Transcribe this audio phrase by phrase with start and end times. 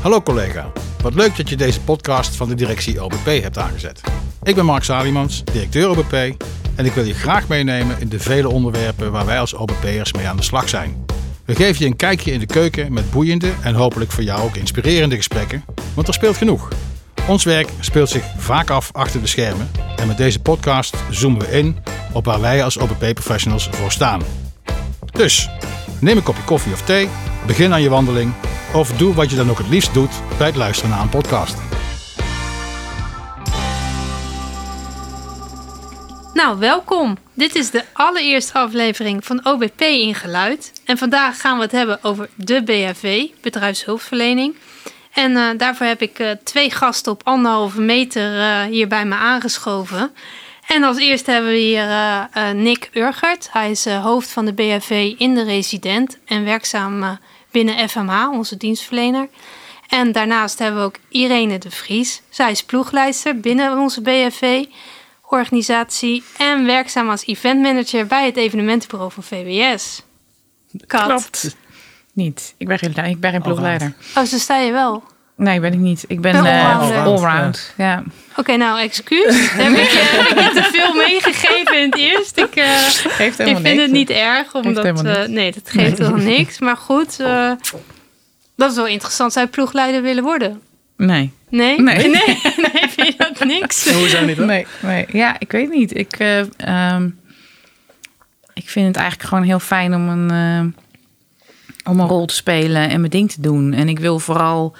[0.00, 4.00] Hallo collega, wat leuk dat je deze podcast van de directie OBP hebt aangezet.
[4.42, 6.12] Ik ben Mark Salimans, directeur OBP
[6.74, 10.28] en ik wil je graag meenemen in de vele onderwerpen waar wij als OBP'ers mee
[10.28, 11.06] aan de slag zijn.
[11.44, 14.56] We geven je een kijkje in de keuken met boeiende en hopelijk voor jou ook
[14.56, 15.64] inspirerende gesprekken,
[15.94, 16.68] want er speelt genoeg.
[17.28, 21.50] Ons werk speelt zich vaak af achter de schermen en met deze podcast zoomen we
[21.50, 21.76] in
[22.12, 24.22] op waar wij als OBP-professionals voor staan.
[25.12, 25.50] Dus
[25.98, 27.08] neem een kopje koffie of thee,
[27.46, 28.32] begin aan je wandeling
[28.72, 31.56] of doe wat je dan ook het liefst doet bij het luisteren naar een podcast.
[36.34, 37.16] Nou, welkom.
[37.34, 40.72] Dit is de allereerste aflevering van OBP in Geluid.
[40.84, 44.56] En vandaag gaan we het hebben over de BHV, bedrijfshulpverlening.
[45.12, 49.14] En uh, daarvoor heb ik uh, twee gasten op anderhalve meter uh, hier bij me
[49.14, 50.10] aangeschoven.
[50.66, 51.86] En als eerste hebben we hier
[52.54, 53.48] Nick Urgert.
[53.52, 57.18] Hij is hoofd van de BHV in de resident en werkzaam
[57.50, 59.28] binnen FMH, onze dienstverlener.
[59.88, 62.22] En daarnaast hebben we ook Irene de Vries.
[62.28, 64.64] Zij is ploegleider binnen onze BHV
[65.28, 70.02] organisatie en werkzaam als eventmanager bij het evenementenbureau van VWS.
[70.86, 71.06] Kat.
[71.06, 71.56] Klopt.
[72.12, 72.54] Niet.
[72.56, 73.94] Ik ben geen, ik ben geen ploegleider.
[74.16, 75.02] Oh, zo sta je wel.
[75.40, 76.04] Nee, ben ik niet.
[76.06, 77.72] Ik ben uh, allround.
[77.76, 78.02] Ja.
[78.30, 79.50] Oké, okay, nou, excuus.
[79.52, 82.38] heb ik, uh, ik heb te veel meegegeven in het eerst.
[82.38, 83.82] Ik, uh, ik vind niks.
[83.82, 85.04] het niet erg, omdat...
[85.04, 86.08] Uh, nee, dat geeft nee.
[86.08, 86.58] wel niks.
[86.58, 87.16] Maar goed,
[88.56, 89.32] dat is wel interessant.
[89.32, 90.60] Zou je ploegleider willen worden?
[90.96, 91.32] Nee.
[91.48, 91.80] Nee?
[91.80, 91.96] Nee.
[92.10, 92.38] Nee,
[92.72, 93.92] nee vind je dat niks?
[93.92, 94.38] Hoezo niet?
[94.38, 95.96] Nee, nee, ja, ik weet niet.
[95.96, 96.18] Ik,
[96.68, 97.20] um,
[98.54, 100.74] ik vind het eigenlijk gewoon heel fijn om een,
[101.84, 103.72] om een rol te spelen en mijn ding te doen.
[103.72, 104.76] En ik wil vooral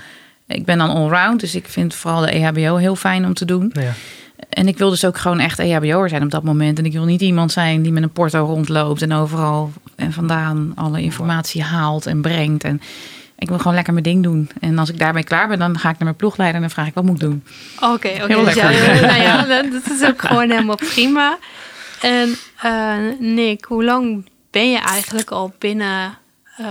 [0.54, 3.72] ik ben dan allround, dus ik vind vooral de EHBO heel fijn om te doen.
[3.72, 3.92] Ja.
[4.48, 6.78] En ik wil dus ook gewoon echt EHBO'er zijn op dat moment.
[6.78, 10.72] En ik wil niet iemand zijn die met een porto rondloopt en overal en vandaan
[10.74, 12.64] alle informatie haalt en brengt.
[12.64, 12.80] En
[13.38, 14.50] ik wil gewoon lekker mijn ding doen.
[14.60, 16.86] En als ik daarmee klaar ben, dan ga ik naar mijn ploegleider en dan vraag
[16.86, 17.44] ik wat moet ik doen.
[17.76, 18.22] Oké, oké.
[18.22, 18.70] Okay, dus ja,
[19.10, 21.38] nou ja, dat is ook gewoon helemaal prima.
[22.00, 26.18] En uh, Nick, hoe lang ben je eigenlijk al binnen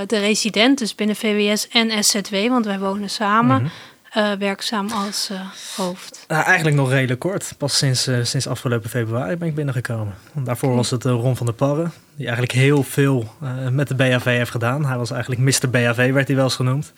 [0.07, 3.61] de resident, dus binnen VWS en SZW, want wij wonen samen.
[3.61, 3.69] Mm
[4.11, 4.23] -hmm.
[4.23, 5.41] uh, werkzaam als uh,
[5.75, 6.25] hoofd?
[6.27, 7.53] Nou, eigenlijk nog redelijk kort.
[7.57, 10.13] Pas sinds, sinds afgelopen februari ben ik binnengekomen.
[10.33, 13.35] Want daarvoor was het Ron van der Parre, die eigenlijk heel veel
[13.71, 14.85] met de BHV heeft gedaan.
[14.85, 15.69] Hij was eigenlijk Mr.
[15.69, 16.93] BHV, werd hij wel eens genoemd.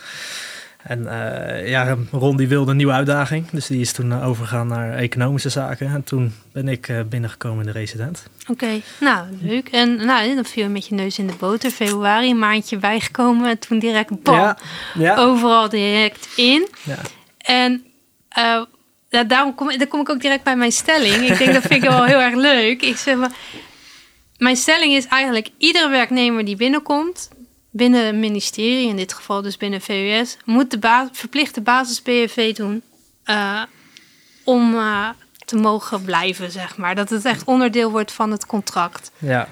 [0.83, 3.49] En uh, ja, Ron die wilde een nieuwe uitdaging.
[3.49, 5.87] Dus die is toen overgegaan naar economische zaken.
[5.87, 8.27] En toen ben ik uh, binnengekomen in de resident.
[8.41, 9.67] Oké, okay, nou leuk.
[9.69, 11.71] En nou, dan viel je met je neus in de boter.
[11.71, 13.49] Februari, een maandje bijgekomen.
[13.49, 14.57] En toen direct bam, ja,
[14.93, 15.15] ja.
[15.17, 16.67] overal direct in.
[16.83, 16.97] Ja.
[17.37, 17.83] En
[18.37, 18.61] uh,
[19.09, 21.29] ja, daarom kom, dan kom ik ook direct bij mijn stelling.
[21.29, 22.81] Ik denk dat vind ik wel heel erg leuk.
[22.81, 23.31] Ik zeg maar,
[24.37, 25.49] mijn stelling is eigenlijk...
[25.57, 27.29] iedere werknemer die binnenkomt
[27.71, 32.53] binnen het ministerie, in dit geval dus binnen VWS, moet de ba verplichte basis BFV
[32.53, 32.81] doen
[33.25, 33.61] uh,
[34.43, 35.09] om uh,
[35.45, 36.95] te mogen blijven, zeg maar.
[36.95, 39.11] Dat het echt onderdeel wordt van het contract.
[39.17, 39.47] Ja.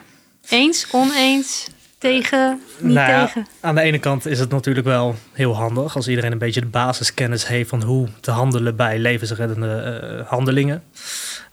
[0.50, 3.48] Eens, oneens, tegen, niet nou tegen?
[3.60, 6.68] Aan de ene kant is het natuurlijk wel heel handig als iedereen een beetje de
[6.68, 10.84] basiskennis heeft van hoe te handelen bij levensreddende uh, handelingen.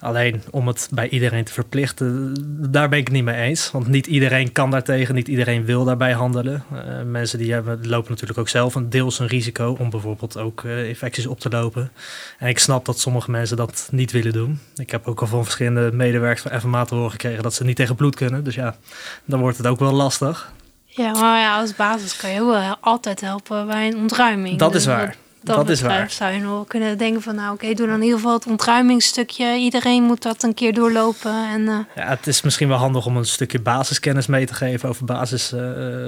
[0.00, 2.34] Alleen om het bij iedereen te verplichten,
[2.70, 3.70] daar ben ik het niet mee eens.
[3.70, 6.64] Want niet iedereen kan daartegen, niet iedereen wil daarbij handelen.
[6.72, 10.62] Uh, mensen die hebben, lopen natuurlijk ook zelf een deels een risico om bijvoorbeeld ook
[10.62, 11.90] uh, infecties op te lopen.
[12.38, 14.60] En ik snap dat sommige mensen dat niet willen doen.
[14.76, 17.76] Ik heb ook al van verschillende medewerkers van FMA te horen gekregen dat ze niet
[17.76, 18.44] tegen bloed kunnen.
[18.44, 18.76] Dus ja,
[19.24, 20.52] dan wordt het ook wel lastig.
[20.84, 24.58] Ja, maar ja, als basis kan je wel altijd helpen bij een ontruiming.
[24.58, 26.10] Dat is dus waar dat, dat is waar.
[26.10, 29.56] zou je nog kunnen denken van nou oké, doe dan in ieder geval het ontruimingsstukje.
[29.56, 31.48] Iedereen moet dat een keer doorlopen.
[31.52, 31.78] En, uh...
[31.94, 35.52] Ja, het is misschien wel handig om een stukje basiskennis mee te geven over basis
[35.52, 35.60] uh,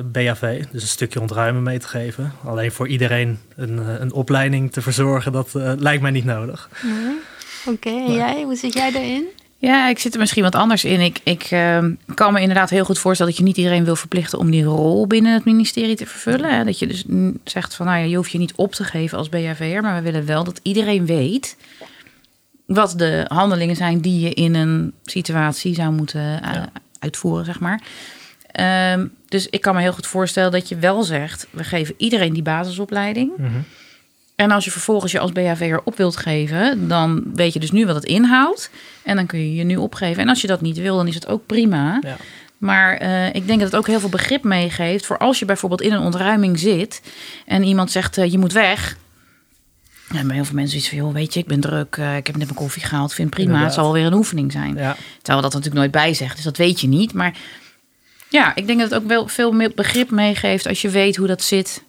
[0.05, 0.65] BHV.
[0.71, 2.33] Dus een stukje ontruimen mee te geven.
[2.45, 6.69] Alleen voor iedereen een, een opleiding te verzorgen, dat uh, lijkt mij niet nodig.
[6.83, 7.17] Nee.
[7.67, 8.43] Oké, en jij?
[8.43, 9.27] Hoe zit jij daarin?
[9.61, 11.01] Ja, ik zit er misschien wat anders in.
[11.01, 14.39] Ik, ik uh, kan me inderdaad heel goed voorstellen dat je niet iedereen wil verplichten
[14.39, 16.57] om die rol binnen het ministerie te vervullen.
[16.57, 16.65] Hè?
[16.65, 17.05] Dat je dus
[17.45, 20.03] zegt van nou ja, je hoeft je niet op te geven als BHV'er, maar we
[20.03, 21.57] willen wel dat iedereen weet
[22.67, 26.63] wat de handelingen zijn die je in een situatie zou moeten uh,
[26.99, 27.81] uitvoeren, zeg maar.
[28.61, 32.33] Uh, dus ik kan me heel goed voorstellen dat je wel zegt, we geven iedereen
[32.33, 33.31] die basisopleiding.
[33.37, 33.65] Mm -hmm.
[34.39, 37.87] En als je vervolgens je als BHV'er op wilt geven, dan weet je dus nu
[37.87, 38.71] wat het inhoudt.
[39.03, 40.23] En dan kun je je nu opgeven.
[40.23, 41.99] En als je dat niet wil, dan is het ook prima.
[42.03, 42.17] Ja.
[42.59, 45.81] Maar uh, ik denk dat het ook heel veel begrip meegeeft voor als je bijvoorbeeld
[45.81, 47.03] in een ontruiming zit
[47.47, 48.97] en iemand zegt uh, je moet weg.
[50.15, 52.27] En bij heel veel mensen is van, joh, weet je, ik ben druk, uh, ik
[52.27, 53.75] heb net mijn koffie gehaald, vind prima, Inderdaad.
[53.75, 54.75] het zal wel weer een oefening zijn.
[54.77, 54.97] Ja.
[55.17, 57.13] Terwijl dat natuurlijk nooit bij zegt, dus dat weet je niet.
[57.13, 57.37] Maar
[58.29, 61.27] ja, ik denk dat het ook wel veel meer begrip meegeeft als je weet hoe
[61.27, 61.83] dat zit.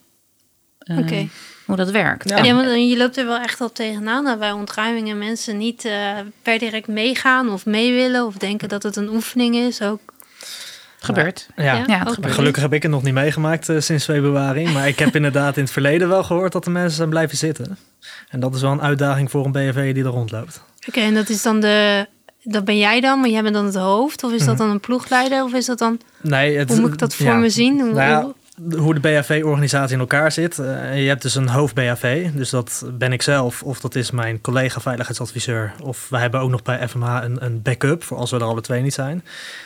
[0.80, 1.00] Oké.
[1.00, 1.30] Okay.
[1.69, 2.30] Hoe dat werkt.
[2.30, 2.38] Ja.
[2.38, 5.86] En- Ja, want je loopt er wel echt op tegenaan dat bij ontruimingen mensen niet
[5.86, 5.94] eh,
[6.42, 9.81] per direct meegaan of mee willen of denken dat het een oefening is.
[9.81, 10.00] Ook.
[11.00, 11.48] gebeurt.
[11.56, 11.63] Ja.
[11.63, 12.13] Ja, Ja, het ook.
[12.13, 12.33] gebeurt.
[12.33, 14.71] Gelukkig heb ik het nog niet meegemaakt eh, sinds februari.
[14.71, 17.77] Maar ik heb inderdaad in het verleden wel gehoord dat de mensen zijn blijven zitten.
[18.30, 20.62] En dat is wel een uitdaging voor een BFV die er rondloopt.
[20.88, 22.07] Oké, en dat is dan de.
[22.44, 24.24] Dat ben jij dan, maar jij bent dan het hoofd?
[24.24, 25.44] Of is dat dan een ploegleider?
[25.44, 26.00] Of is dat dan.
[26.22, 27.36] Nee, het, Hoe moet ik dat voor ja.
[27.36, 27.80] me zien?
[27.80, 28.33] Hoe- Nou ja,
[28.78, 30.60] hoe- de BHV-organisatie in elkaar zit.
[30.60, 34.42] Eh, je hebt dus een hoofd-BHV, dus dat ben ik zelf of dat is mijn
[34.42, 35.74] collega veiligheidsadviseur.
[35.84, 38.62] Of wij hebben ook nog bij FMH een, een backup voor als we er alle
[38.62, 39.26] twee niet zijn.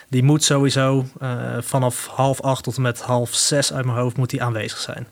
[0.09, 4.17] Die moet sowieso eh, vanaf half acht tot en met half zes uit mijn hoofd
[4.17, 5.07] moet die aanwezig zijn.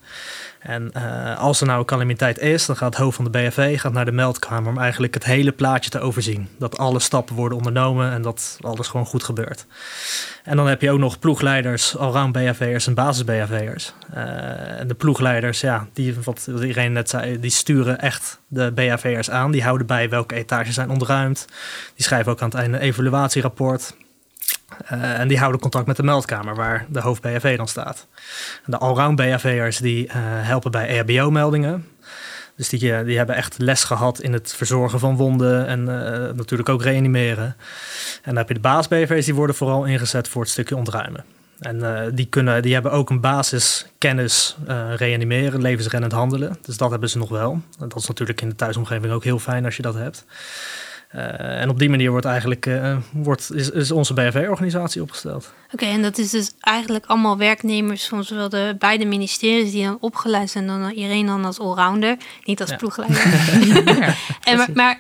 [0.62, 3.80] En eh, als er nou een calamiteit is, dan gaat het hoofd van de BHV
[3.80, 6.48] gaat naar de meldkamer om eigenlijk het hele plaatje te overzien.
[6.58, 9.66] Dat alle stappen worden ondernomen en dat alles gewoon goed gebeurt.
[10.44, 13.94] En dan heb je ook nog ploegleiders, allround BHV'ers en basis BHV'ers.
[14.14, 19.30] Eh, en de ploegleiders, ja, die, wat iedereen net zei, die sturen echt de BHV'ers
[19.30, 19.52] aan.
[19.52, 21.48] Die houden bij welke etages zijn ontruimd.
[21.96, 23.94] Die schrijven ook aan het einde een evaluatierapport.
[24.86, 28.08] Eh, en die houden contact met de meldkamer waar de hoofd BHV dan staat.
[28.66, 31.88] De allround BHV'ers die eh, helpen bij EHBO-meldingen.
[32.56, 35.84] Dus die, eh, die hebben echt les gehad in het verzorgen van wonden en
[36.36, 37.46] natuurlijk ook reanimeren.
[37.46, 37.56] En
[38.24, 41.24] dan heb je de baas-BV's, die worden vooral ingezet voor het stukje ontruimen.
[41.60, 44.58] En die, kunnen, die hebben ook een basiskennis
[44.96, 46.58] reanimeren, levensrennend handelen.
[46.62, 47.62] Dus dat hebben ze nog wel.
[47.78, 50.26] Dat is natuurlijk in de thuisomgeving ook heel fijn als je dat hebt.
[51.12, 55.54] Eh, en op die manier wordt eigenlijk, eh, wordt, is, is onze BFV-organisatie opgesteld.
[55.74, 59.98] Oké, en dat is dus eigenlijk allemaal werknemers van zowel de beide ministeries die dan
[60.00, 62.76] opgeleid zijn dan iedereen dan als allrounder, niet als Ja.
[62.76, 63.24] ploegleider.
[64.44, 65.00] en maar,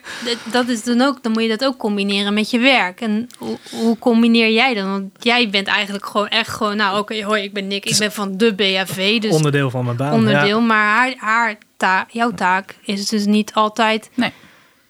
[0.51, 3.01] dat is dan ook, dan moet je dat ook combineren met je werk.
[3.01, 4.91] En hoe, hoe combineer jij dan?
[4.91, 8.11] Want jij bent eigenlijk gewoon echt gewoon, nou oké, hoi, ik ben Nick, ik ben
[8.11, 10.13] van de BHV, dus onderdeel van mijn baan.
[10.13, 10.59] onderdeel.
[10.59, 10.65] Ja.
[10.65, 14.09] Maar haar, haar taak, jouw taak is dus niet altijd.
[14.13, 14.31] Nee.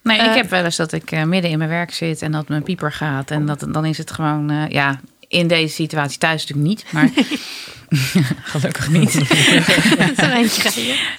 [0.04, 2.32] Nee, ik Eh, heb wel eens dat ik eh, midden in mijn werk zit en
[2.32, 3.32] dat mijn pieper gaat.
[3.32, 6.86] En dat, dan is het gewoon, eh, ja, in deze situatie thuis natuurlijk niet.
[6.92, 7.10] Maar
[8.52, 9.14] gelukkig niet.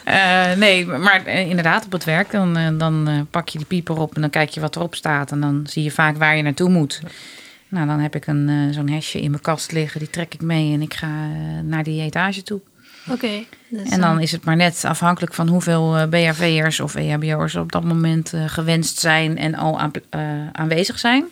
[0.05, 4.15] Eh, nee, maar inderdaad op het werk, dan, dan eh, pak je die pieper op
[4.15, 5.31] en dan kijk je wat erop staat.
[5.33, 7.01] En dan zie je vaak waar je naartoe moet.
[7.69, 10.41] Nou, dan heb ik een, eh, zo'n hesje in mijn kast liggen, die trek ik
[10.41, 11.27] mee en ik ga
[11.63, 12.61] naar die etage toe.
[13.11, 13.45] Oké.
[13.69, 17.55] dus, En dan eh, is het maar net afhankelijk van hoeveel eh BHV'ers of EHBO'ers
[17.55, 20.21] op dat moment eh, gewenst zijn en al aan, eh,
[20.53, 21.25] aanwezig zijn.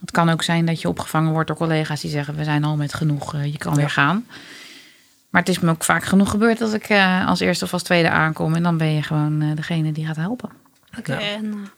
[0.00, 2.76] Het kan ook zijn dat je opgevangen wordt door collega's die zeggen: We zijn al
[2.76, 4.26] met genoeg, je kan weer gaan.
[5.30, 7.82] Maar het is me ook vaak genoeg gebeurd dat ik eh, als eerste of als
[7.82, 8.54] tweede aankom.
[8.54, 10.50] En dan ben je gewoon eh, degene die gaat helpen.
[10.98, 11.20] Oké, Ja.
[11.20, 11.70] en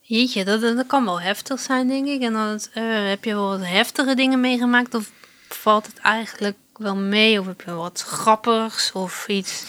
[0.00, 2.22] jeetje, dat, dat kan wel heftig zijn, denk ik.
[2.22, 4.94] En dan eh, heb je wel wat heftige dingen meegemaakt?
[4.94, 5.10] Of
[5.48, 7.40] valt het eigenlijk wel mee?
[7.40, 9.64] Of heb je wel wat grappigs of iets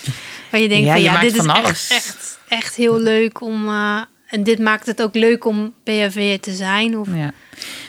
[0.51, 1.89] waar je denkt Ja, van je ja, dit is van echt, alles.
[1.89, 3.67] echt, echt heel leuk om...
[3.67, 6.97] eh, en dit maakt het ook leuk om BHV te zijn?
[6.97, 7.31] Of, Ja.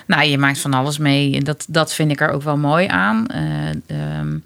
[0.07, 1.35] Nou, je maakt van alles mee.
[1.37, 3.27] En dat, dat vind ik er ook wel mooi aan.
[3.27, 4.37] Eh, ehm,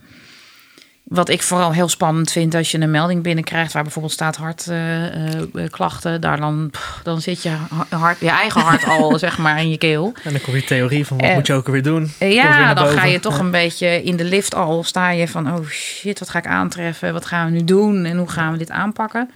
[1.08, 6.20] wat ik vooral heel spannend vind als je een melding binnenkrijgt waar bijvoorbeeld staat hartklachten,
[6.20, 9.70] daar dan, pff, dan zit je ha- hart, je eigen hart al zeg maar in
[9.70, 10.12] je keel.
[10.24, 12.02] En dan kom je theorie van wat Eh, moet je ook alweer doen.
[12.02, 13.40] Eh, weer Ja, dan ga je toch Ja.
[13.40, 17.12] een beetje in de lift al sta je van oh shit, wat ga ik aantreffen?
[17.12, 19.30] Wat gaan we nu doen en hoe gaan we dit aanpakken?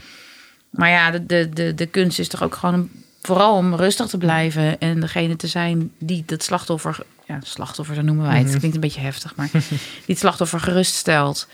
[0.71, 2.91] Maar ja, de, de, de, de kunst is toch ook gewoon om-
[3.23, 8.03] vooral om rustig te blijven en degene te zijn die het slachtoffer, ja, slachtoffer zo
[8.03, 8.57] noemen wij het, Mhm.
[8.59, 9.61] klinkt een beetje heftig, maar die
[10.07, 11.49] het slachtoffer geruststelt.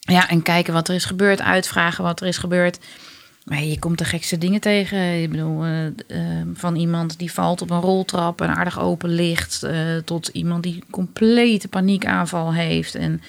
[0.00, 2.78] Ja, en kijken wat er is gebeurd, uitvragen wat er is gebeurd.
[3.44, 5.22] Maar je komt de gekste dingen tegen.
[5.22, 9.62] Ik bedoel, eh, eh, van iemand die valt op een roltrap en aardig open ligt,
[9.62, 13.22] eh, tot iemand die complete paniekaanval heeft en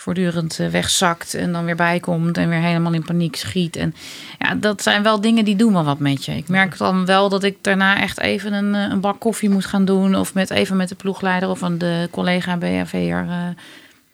[0.00, 3.76] voortdurend eh, wegzakt en dan weer bijkomt en weer helemaal in paniek schiet.
[3.76, 3.94] En
[4.38, 6.36] ja, dat zijn wel dingen die doen wel wat met je.
[6.36, 9.66] Ik merk dan wel dat ik daarna echt even een, eh, een bak koffie moet
[9.66, 13.54] gaan doen of met even met de ploegleider of van de collega BHV'er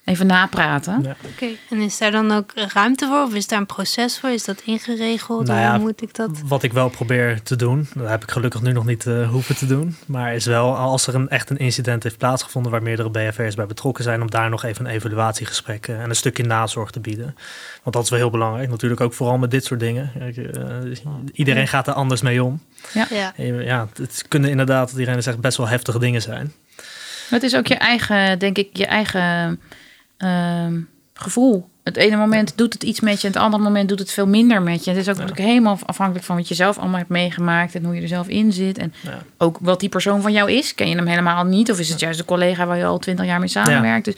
[0.04, 1.02] even napraten.
[1.02, 1.16] Ja.
[1.32, 3.22] Oké, en is daar dan ook ruimte voor?
[3.22, 4.30] Of is daar een proces voor?
[4.30, 5.46] Is dat ingeregeld?
[5.46, 6.30] Nou Hoe ja, moet ik dat?
[6.46, 9.56] Wat ik wel probeer te doen, dat heb ik gelukkig nu nog niet eh, hoeven
[9.56, 9.96] te doen.
[10.06, 13.66] Maar is wel als er een, echt een incident heeft plaatsgevonden waar meerdere BFR's bij
[13.66, 17.36] betrokken zijn, om daar nog even een evaluatiegesprek eh, en een stukje nazorg te bieden.
[17.82, 18.68] Want dat is wel heel belangrijk.
[18.68, 20.12] Natuurlijk ook vooral met dit soort dingen.
[20.18, 20.64] Kijk, eh,
[21.32, 22.62] iedereen gaat er anders mee om.
[22.92, 23.32] Ja.
[23.36, 26.52] Ja, het kunnen inderdaad, wat iedereen zegt, best wel heftige dingen zijn.
[27.28, 29.60] Het is ook je eigen, denk ik, je eigen
[30.16, 30.80] ehm,
[31.12, 34.10] gevoel het ene moment doet het iets met je, en het andere moment doet het
[34.12, 34.90] veel minder met je.
[34.90, 35.20] Het is ook Ja.
[35.20, 38.28] natuurlijk helemaal afhankelijk van wat je zelf allemaal hebt meegemaakt en hoe je er zelf
[38.28, 38.78] in zit.
[38.78, 39.18] En Ja.
[39.38, 40.74] ook wat die persoon van jou is.
[40.74, 41.70] Ken je hem helemaal niet?
[41.70, 44.04] Of is het juist een collega waar je al twintig jaar mee samenwerkt?
[44.04, 44.14] Dus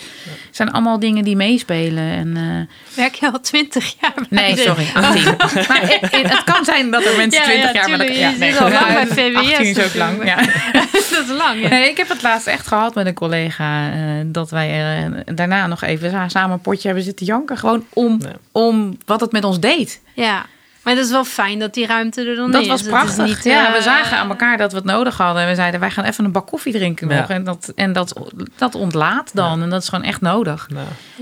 [0.47, 2.05] het zijn allemaal dingen die meespelen.
[2.11, 5.25] En, eh, Werk je al twintig jaar bij nee, de- sorry, 18.
[5.69, 7.85] maar het, het kan zijn dat er mensen Ja, 20 ja, jaar...
[7.87, 8.09] tuurlijk.
[8.11, 10.37] met elkaar- zit al lang bij 18 VWS is ook lang, ja.
[10.93, 11.69] dat is lang, ja.
[11.69, 13.91] Nee, ik heb het laatst echt gehad met een collega.
[13.93, 17.56] eh, dat wij eh, daarna nog even sa- samen een potje hebben zitten janken.
[17.57, 18.33] Gewoon om, Ja.
[18.53, 20.01] om wat het met ons deed.
[20.15, 20.47] Ja,
[20.83, 22.69] maar dat is wel fijn dat die ruimte er dan Dat is.
[22.69, 23.27] was Het prachtig.
[23.29, 25.43] Is niet, ja, we eh, zagen aan elkaar dat we het nodig hadden.
[25.43, 27.21] En we zeiden, wij gaan even een bak koffie drinken Ja.
[27.21, 27.29] nog.
[27.31, 28.21] En, dat, en dat,
[28.57, 29.63] dat ontlaat dan.
[29.63, 30.69] En dat is gewoon echt nodig.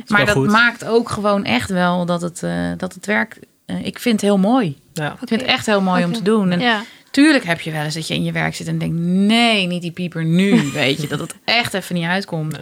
[0.04, 0.50] Is Maar dat goed.
[0.50, 3.38] maakt ook gewoon echt wel dat het, eh, dat het werk...
[3.66, 4.78] eh, ik vind het heel mooi.
[4.92, 5.12] Ja.
[5.20, 6.50] Ik vind het echt heel mooi om te doen.
[6.50, 6.82] En Ja.
[7.10, 9.82] Tuurlijk heb je wel eens dat je in je werk zit en denkt: nee, niet
[9.82, 10.70] die pieper nu.
[10.72, 12.58] Weet je, dat het echt even niet uitkomt.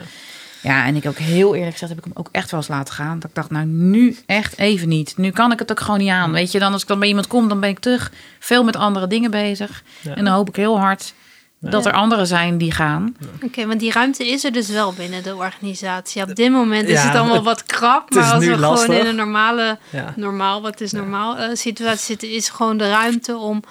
[0.63, 2.95] Ja, en ik ook heel eerlijk gezegd heb ik hem ook echt wel eens laten
[2.95, 3.19] gaan.
[3.19, 5.17] Dat ik dacht, nou nu echt even niet.
[5.17, 6.33] Nu kan ik het ook gewoon niet aan.
[6.33, 8.77] Weet je, dan als ik dan bij iemand kom, dan ben ik terug veel met
[8.77, 9.83] andere dingen bezig.
[10.01, 10.15] Ja.
[10.15, 11.15] En dan hoop ik heel hard
[11.61, 13.17] dat er anderen zijn die gaan.
[13.43, 16.23] Oké, want die ruimte is er dus wel binnen de organisatie.
[16.23, 18.11] Op dit moment is Ja, het allemaal wat krap.
[18.15, 18.85] Maar als we lastig.
[18.87, 20.13] gewoon in een normale, Ja.
[20.17, 23.63] normaal, wat is normaal, eh, situatie zitten, is gewoon de ruimte om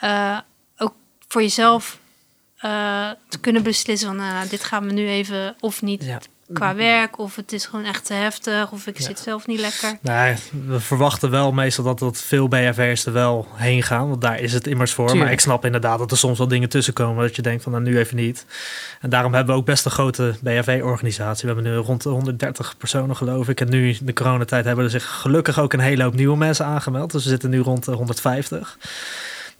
[0.00, 0.38] eh,
[0.78, 0.92] ook
[1.28, 1.98] voor jezelf
[2.60, 6.18] eh, te kunnen beslissen van nou, dit gaat me nu even of niet Ja.
[6.52, 9.04] qua werk, of het is gewoon echt te heftig, of ik Ja.
[9.04, 9.98] zit zelf niet lekker.
[10.02, 10.34] Nee,
[10.66, 14.08] we verwachten wel meestal dat, dat veel BFV'ers er wel heen gaan.
[14.08, 15.04] Want daar is het immers voor.
[15.06, 15.24] Tuurlijk.
[15.24, 17.22] Maar ik snap inderdaad dat er soms wel dingen tussenkomen.
[17.26, 18.46] Dat je denkt van nou nu even niet.
[19.00, 21.48] En daarom hebben we ook best een grote BFV-organisatie.
[21.48, 23.60] We hebben nu rond de 130 personen geloof ik.
[23.60, 26.64] En nu in de coronatijd hebben er zich gelukkig ook een hele hoop nieuwe mensen
[26.66, 27.12] aangemeld.
[27.12, 28.78] Dus we zitten nu rond de 150.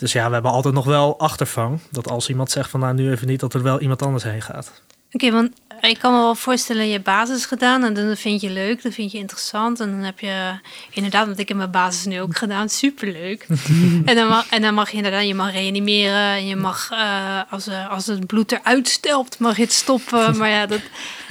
[0.01, 1.81] Dus ja, we hebben altijd nog wel achtervang.
[1.91, 4.43] Dat als iemand zegt van nou nu even niet, dat er wel iemand anders heen
[4.43, 4.83] gaat.
[5.13, 8.83] Oké, want ik kan me wel voorstellen, je basis gedaan en dan vind je leuk,
[8.83, 9.81] dan vind je interessant.
[9.81, 10.59] En dan heb je
[10.91, 13.47] inderdaad, want ik heb mijn basis nu ook gedaan, superleuk.
[14.05, 17.41] en, dan mag, en dan mag je inderdaad, je mag reanimeren en je mag, eh,
[17.51, 20.37] als, eh, als het bloed eruit stelpt, mag je het stoppen.
[20.39, 20.81] maar ja, dat,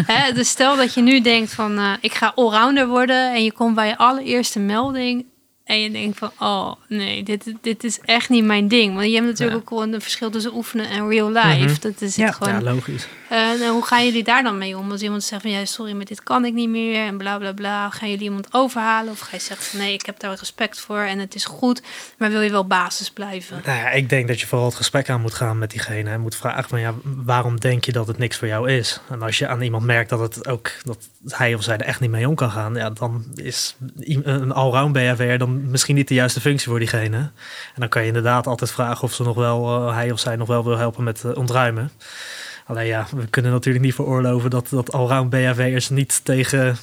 [0.05, 3.51] hè, dus stel dat je nu denkt van, eh, ik ga allrounder worden en je
[3.51, 5.25] komt bij je allereerste melding
[5.69, 8.93] en je denkt van, oh nee, dit, dit is echt niet mijn ding.
[8.95, 9.61] Want je hebt natuurlijk Ja.
[9.61, 11.65] ook gewoon een verschil tussen oefenen en real life.
[11.65, 11.75] Mhm.
[11.81, 12.25] Dat is Ja.
[12.25, 12.53] het gewoon.
[12.53, 13.07] Ja, logisch.
[13.29, 14.91] En eh, hoe gaan jullie daar dan mee om?
[14.91, 17.53] Als iemand zegt van ja, sorry, maar dit kan ik niet meer en bla bla
[17.53, 17.89] bla.
[17.89, 19.11] Gaan jullie iemand overhalen?
[19.11, 21.81] Of ga je zeggen van nee, ik heb daar respect voor en het is goed,
[22.17, 23.61] maar wil je wel basis blijven?
[23.65, 26.09] Nou ja, ik denk dat je vooral het gesprek aan moet gaan met diegene.
[26.09, 28.99] En moet vragen van ja, waarom denk je dat het niks voor jou is?
[29.09, 31.99] En als je aan iemand merkt dat het ook dat hij of zij er echt
[31.99, 36.13] niet mee om kan gaan, ja, dan is een allround BHVR dan misschien niet de
[36.13, 37.17] juiste functie voor diegene.
[37.17, 37.31] En
[37.75, 40.47] dan kan je inderdaad altijd vragen of ze nog wel, eh, hij of zij nog
[40.47, 41.91] wel wil helpen met eh, ontruimen.
[42.69, 46.77] Alleen ja, we kunnen natuurlijk niet veroorloven dat, dat allround BHV'ers niet tegen.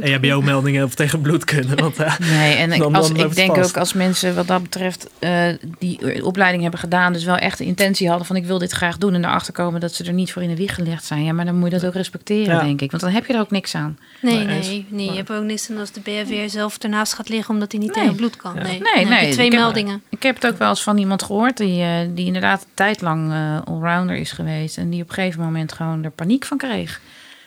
[0.00, 1.76] EHBO-meldingen of tegen bloed kunnen.
[1.80, 3.68] Want ja, Nee, en Dan- als, dan ik denk vast.
[3.70, 5.42] ook als mensen wat dat betreft eh,
[5.78, 8.98] die opleiding hebben gedaan, dus wel echt de intentie hadden van ik wil dit graag
[8.98, 11.24] doen en erachter komen dat ze er niet voor in de wieg gelegd zijn.
[11.24, 12.62] Ja, maar dan moet je dat ook respecteren, Ja.
[12.62, 12.90] denk ik.
[12.90, 13.98] Want dan heb je er ook niks aan.
[14.20, 14.84] Nee, Nee, nee, eens.
[14.88, 15.10] nee.
[15.10, 17.94] Je hebt ook niks aan als de BFR zelf ernaast gaat liggen omdat hij niet
[17.94, 18.00] Nee.
[18.04, 18.54] tegen bloed kan.
[18.54, 18.62] Ja.
[18.62, 20.02] Nee, Nee, heb twee ik heb- meldingen.
[20.08, 23.00] Ik heb het ook wel eens van iemand gehoord die, eh, die inderdaad een tijd
[23.00, 26.58] lang eh, allrounder is geweest en die op een gegeven moment gewoon er paniek van
[26.58, 27.00] kreeg.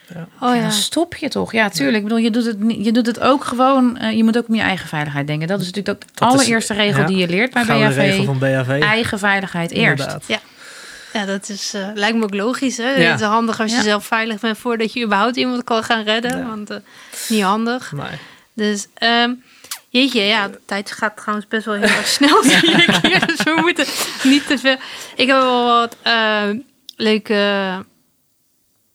[0.09, 0.61] Oh Ja, ja.
[0.61, 1.51] dan stop je toch?
[1.51, 1.97] Ja, tuurlijk.
[1.97, 3.97] Ik bedoel, je doet het, je doet het ook gewoon.
[3.97, 5.47] eh, je moet ook om je eigen veiligheid denken.
[5.47, 7.93] Dat is natuurlijk ook de Dat is- allereerste regel ja, die je leert bij gouden
[7.93, 8.25] regel BHV.
[8.25, 8.81] van BHV.
[8.81, 9.99] Eigen veiligheid eerst.
[10.03, 10.23] Inderdaad.
[11.13, 12.77] Ja, dat is, eh, lijkt me ook logisch.
[12.77, 12.89] Hè?
[12.95, 13.11] Ja.
[13.11, 13.83] Het is handig als je Ja.
[13.83, 16.37] zelf veilig bent voordat je überhaupt iemand kan gaan redden.
[16.37, 16.45] Ja.
[16.45, 16.77] Want eh
[17.29, 17.91] niet handig.
[17.91, 18.05] Nee.
[18.53, 19.31] Dus, ehm,
[19.89, 23.25] jeetje, ja, de tijd gaat trouwens best wel heel erg snel, zie ik hier.
[23.27, 23.85] Dus we moeten
[24.23, 24.75] niet te veel...
[25.15, 26.49] Ik heb wel wat eh,
[26.95, 27.85] leuke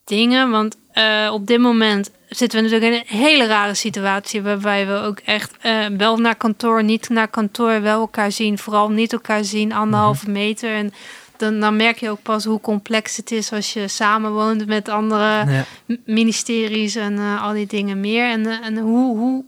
[0.05, 4.43] dingen, want eh, op dit moment zitten we natuurlijk in een hele rare situatie...
[4.43, 8.59] waarbij we ook echt eh, wel naar kantoor, niet naar kantoor, wel elkaar zien.
[8.59, 10.75] Vooral niet elkaar zien, anderhalve meter.
[10.75, 10.93] En
[11.37, 15.51] dan, dan merk je ook pas hoe complex het is als je samenwoont met andere
[15.51, 15.65] Ja.
[16.05, 18.31] ministeries en eh, al die dingen meer.
[18.31, 19.45] En, en hoe, hoe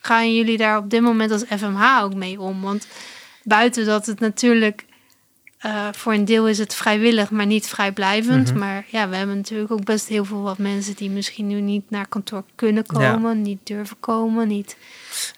[0.00, 2.62] gaan jullie daar op dit moment als FMH ook mee om?
[2.62, 2.86] Want
[3.42, 4.85] buiten dat het natuurlijk
[5.58, 8.48] eh, voor een deel is het vrijwillig, maar niet vrijblijvend.
[8.50, 8.58] Mhm.
[8.58, 11.90] Maar ja, we hebben natuurlijk ook best heel veel wat mensen die misschien nu niet
[11.90, 13.12] naar kantoor kunnen Ja.
[13.12, 14.76] komen, niet durven komen, niet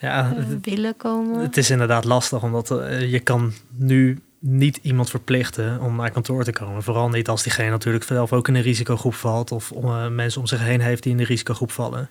[0.01, 1.41] Ja, eh, willen komen.
[1.41, 6.45] het is inderdaad lastig, omdat eh, je kan nu niet iemand verplichten om naar kantoor
[6.45, 6.83] te komen.
[6.83, 10.47] Vooral niet als diegene natuurlijk zelf ook in een risicogroep valt of eh, mensen om
[10.47, 12.11] zich heen heeft die in de risicogroep vallen.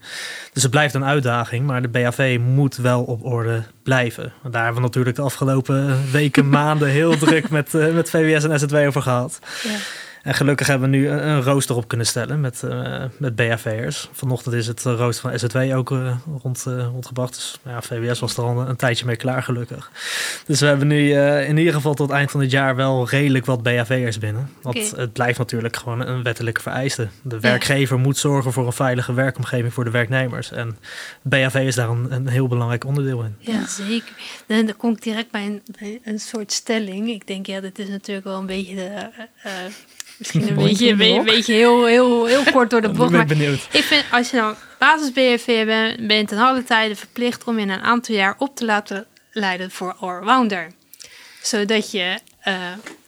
[0.53, 4.33] Dus het blijft een uitdaging, maar de BHV moet wel op orde blijven.
[4.43, 8.59] Daar hebben we natuurlijk de afgelopen weken, maanden heel druk met, eh, met VWS en
[8.59, 9.39] SZW over gehad.
[9.63, 9.77] Ja.
[10.27, 14.09] En gelukkig hebben we nu een, een rooster op kunnen stellen met, eh, met BHV'ers.
[14.11, 17.33] Vanochtend is het eh, rooster van SZW ook eh, rond, eh, rondgebracht.
[17.33, 19.91] Dus ja, VWS was er al een, een tijdje mee klaar, gelukkig.
[20.45, 21.13] Dus we hebben nu
[21.45, 24.49] in ieder geval tot eind van het jaar wel redelijk wat BHV'ers binnen.
[24.61, 27.07] Want het blijft natuurlijk gewoon een wettelijke vereiste.
[27.21, 30.51] De werkgever moet zorgen voor een veilige werkomgeving voor de werknemers.
[30.51, 30.77] En
[31.21, 33.35] BHV is daar een, een heel belangrijk onderdeel in.
[33.39, 34.13] Ja, zeker.
[34.47, 37.09] Dan, dan kom ik direct bij een, bij een soort stelling.
[37.09, 39.09] Ik denk, ja, dit is natuurlijk wel een beetje de...
[40.17, 43.11] misschien een beetje, in een heel, heel, heel kort door de bocht.
[43.11, 43.67] ben ik benieuwd.
[43.71, 47.59] ik vind, als je nou basis BFV bent, ben je ten alle tijde verplicht om
[47.59, 50.67] je na een aantal jaar op te laten leiden voor allrounder.
[51.41, 52.53] Zodat je, eh,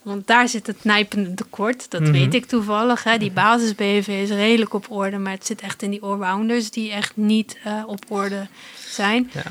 [0.01, 2.11] want daar zit het nijpende tekort, dat Mhm.
[2.11, 3.03] weet ik toevallig.
[3.03, 3.17] Hè.
[3.17, 6.91] Die basis BFV is redelijk op orde, maar het zit echt in die allrounders die
[6.91, 8.47] echt niet eh, op orde
[8.87, 9.31] zijn.
[9.33, 9.41] Ja.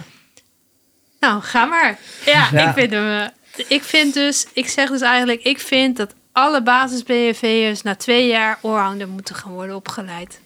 [1.21, 1.99] Nou, ga maar.
[2.25, 2.69] Ja, Ja.
[2.69, 3.21] ik vind hem.
[3.21, 7.95] eh, ik vind dus, ik zeg dus eigenlijk, ik vind dat alle basis BFV'ers na
[7.95, 10.41] twee jaar allrounder moeten gaan worden opgeleid.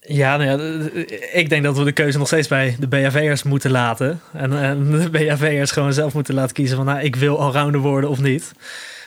[0.00, 0.88] Ja, nou ja,
[1.32, 4.20] ik denk dat we de keuze nog steeds bij de BHV'ers moeten laten.
[4.32, 4.50] En,
[4.90, 6.86] de BHV'ers gewoon zelf moeten laten kiezen van...
[6.86, 8.52] nou, ik wil allrounder worden of niet.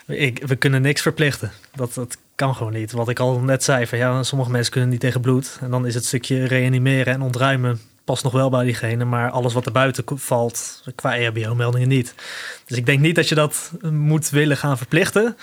[0.08, 1.52] Ik, we kunnen niks verplichten.
[1.76, 2.92] Dat, dat kan gewoon niet.
[2.92, 5.58] Wat ik al net zei, ja, sommige mensen kunnen niet tegen bloed.
[5.62, 9.06] En dan is het stukje reanimeren en ontruimen past nog wel bij diegene.
[9.06, 12.16] Maar alles wat er buiten valt, qua EHBO-meldingen niet.
[12.66, 15.38] Dus ik denk niet dat je dat moet willen gaan verplichten.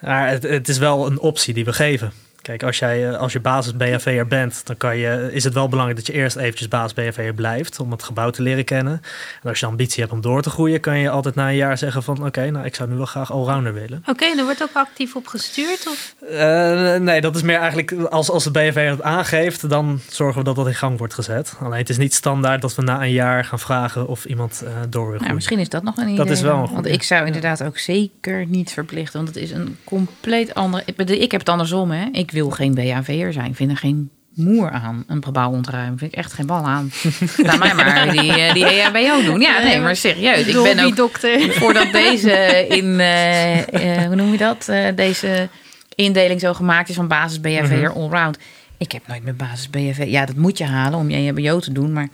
[0.00, 2.12] Maar het, het is wel een optie die we geven.
[2.42, 5.68] Kijk, als, jij, eh, als je basis BHV'er bent, dan kan je, is het wel
[5.68, 9.02] belangrijk dat je eerst eventjes basis BHV'er blijft om het gebouw te leren kennen.
[9.42, 11.78] En als je ambitie hebt om door te groeien, kan je altijd na een jaar
[11.78, 14.02] zeggen van oké, nou ik zou nu wel graag allrounder willen.
[14.06, 15.86] Oké, en er wordt ook actief op gestuurd?
[15.88, 16.14] Of?
[16.30, 20.44] Eh, nee, dat is meer eigenlijk als, als de BHV het aangeeft, dan zorgen we
[20.44, 21.56] dat dat in gang wordt gezet.
[21.60, 24.72] Alleen het is niet standaard dat we na een jaar gaan vragen of iemand eh,
[24.88, 25.34] door wil Nou, groeien.
[25.34, 26.16] misschien is dat nog een idee.
[26.16, 29.16] Dat is wel een Want ik zou inderdaad ook zeker niet verplichten.
[29.22, 30.84] Want het is een compleet andere...
[31.06, 32.08] Ik heb het andersom, hè.
[32.12, 33.50] Ik wil geen BHV'er zijn.
[33.50, 35.98] Ik vind er geen moer aan, een gebouw ontruimen.
[35.98, 36.92] Vind ik echt geen bal aan.
[37.36, 39.40] Laat mij maar die, eh, die EHBO doen.
[39.40, 40.46] Ja, nee, maar serieus.
[40.46, 41.52] Ik ben ook dokter.
[41.52, 44.72] voordat deze in, eh, eh, hoe noem je dat?
[44.94, 45.48] Deze
[45.94, 48.38] indeling zo gemaakt is van basis BHV'er allround.
[48.78, 50.04] Ik heb nooit met basis BHV.
[50.06, 52.08] Ja, dat moet je halen om je EHBO te doen, maar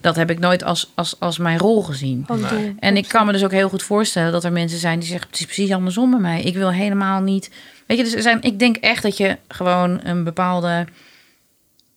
[0.00, 2.24] dat heb ik nooit als, als, als mijn rol gezien.
[2.26, 2.74] Doel.
[2.78, 5.28] En ik kan me dus ook heel goed voorstellen dat er mensen zijn die zeggen:
[5.30, 6.42] het is precies andersom bij mij.
[6.42, 7.50] Ik wil helemaal niet.
[7.88, 10.86] Weet je, dus er zijn, ik denk echt dat je gewoon een bepaalde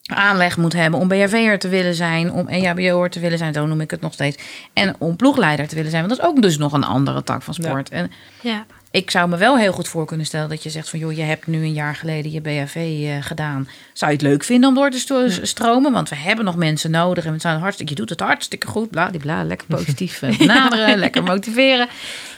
[0.05, 3.81] aanleg moet hebben om BHV'er te willen zijn, om EHBO'er te willen zijn, zo noem
[3.81, 4.37] ik het nog steeds.
[4.73, 7.41] En om ploegleider te willen zijn, want dat is ook dus nog een andere tak
[7.41, 7.89] van sport.
[7.89, 8.65] En Ja.
[8.91, 11.21] Ik zou me wel heel goed voor kunnen stellen dat je zegt van joh, je
[11.21, 13.67] hebt nu een jaar geleden je BHV eh, gedaan.
[13.93, 15.91] Zou je het leuk vinden om door te sto- stromen?
[15.91, 18.89] Want we hebben nog mensen nodig en we zijn hartstikke, je doet het hartstikke goed,
[18.89, 21.87] bla die bla, lekker positief eh, benaderen, lekker motiveren.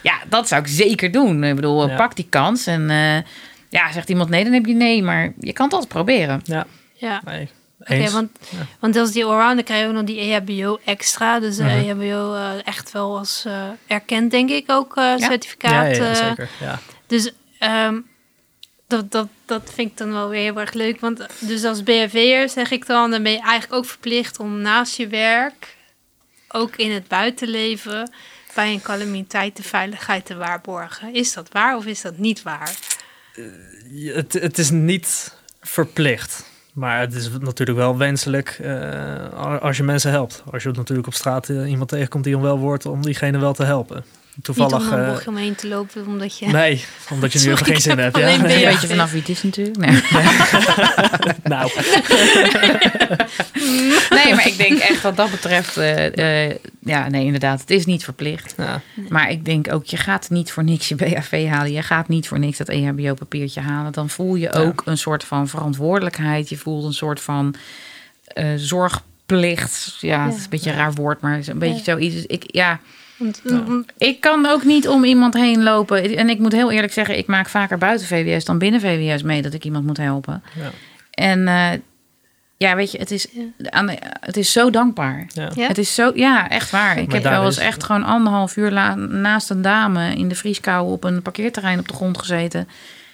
[0.04, 1.44] Ja, dat zou ik zeker doen.
[1.44, 1.96] Ik bedoel, Ja.
[1.96, 3.16] pak die kans en eh,
[3.70, 6.42] ja, zegt iemand nee, dan heb je nee, maar je kan het altijd proberen.
[6.44, 7.22] Ja, ja.
[7.26, 7.50] nee.
[7.84, 8.32] Oké, want,
[8.80, 11.40] want als die allrounder krijg je ook nog die EHBO extra.
[11.40, 11.72] Dus de Mhm.
[11.90, 15.96] EHBO eh, echt wel als eh, erkend, denk ik, ook eh, certificaat.
[15.96, 16.50] ja, ja, eh, zeker.
[16.60, 16.80] Ja.
[17.08, 18.00] Dus ehm,
[18.88, 21.00] dat, dat, dat vind ik dan wel weer heel erg leuk.
[21.00, 24.96] Want dus als BHV'er zeg ik dan, dan ben je eigenlijk ook verplicht om naast
[24.98, 25.76] je werk,
[26.48, 28.12] ook in het buitenleven,
[28.56, 31.14] bij een calamiteit de veiligheid te waarborgen.
[31.14, 32.72] Is dat waar of is dat niet waar?
[34.14, 36.52] Het, het is niet verplicht.
[36.74, 40.44] Maar het is natuurlijk wel wenselijk eh, als je mensen helpt.
[40.52, 43.64] Als je natuurlijk op straat eh, iemand tegenkomt die onwel wordt, om diegene wel te
[43.64, 44.04] helpen.
[44.42, 44.78] Toevallig.
[44.80, 46.46] niet om een eh, bochtje omheen te lopen, omdat je...
[46.48, 48.18] nee, omdat je nu Sorry, even geen zin heb hebt.
[48.18, 48.24] Ja.
[48.24, 48.70] alleen Een Ja.
[48.70, 49.78] beetje vanaf wie het is natuurlijk.
[49.78, 49.92] Nee.
[51.44, 51.72] nou,
[54.10, 57.86] nee, maar ik denk echt wat dat betreft, eh, eh, ja, nee, inderdaad, het is
[57.86, 58.54] niet verplicht.
[58.58, 58.82] ja.
[59.10, 61.72] Maar ik denk ook, je gaat niet voor niks je BHV halen.
[61.72, 63.92] Je gaat niet voor niks dat EHBO-papiertje halen.
[63.92, 66.50] Dan voel je ook een soort van verantwoordelijkheid.
[66.50, 67.56] Je voelt een soort van
[68.26, 69.98] eh, zorgplicht.
[70.00, 72.26] Ja, het is een beetje een raar woord, maar het is een beetje zoiets.
[72.26, 72.80] Ik, ja,
[73.18, 76.18] Want, want- ik kan ook niet om iemand heen lopen.
[76.18, 79.42] En ik moet heel eerlijk zeggen, ik maak vaker buiten VWS dan binnen VWS mee
[79.42, 80.44] dat ik iemand moet helpen.
[80.60, 80.70] Ja.
[81.12, 81.70] En eh,
[82.58, 83.28] ja, weet je, het is,
[83.70, 85.26] aan de- het is zo dankbaar.
[85.34, 85.50] Ja.
[85.56, 85.68] Ja?
[85.68, 86.98] Het is zo, ja, echt waar.
[86.98, 90.36] Ik Maar heb wel eens echt gewoon anderhalf uur la- naast een dame in de
[90.36, 92.68] vrieskou op een parkeerterrein op de grond gezeten.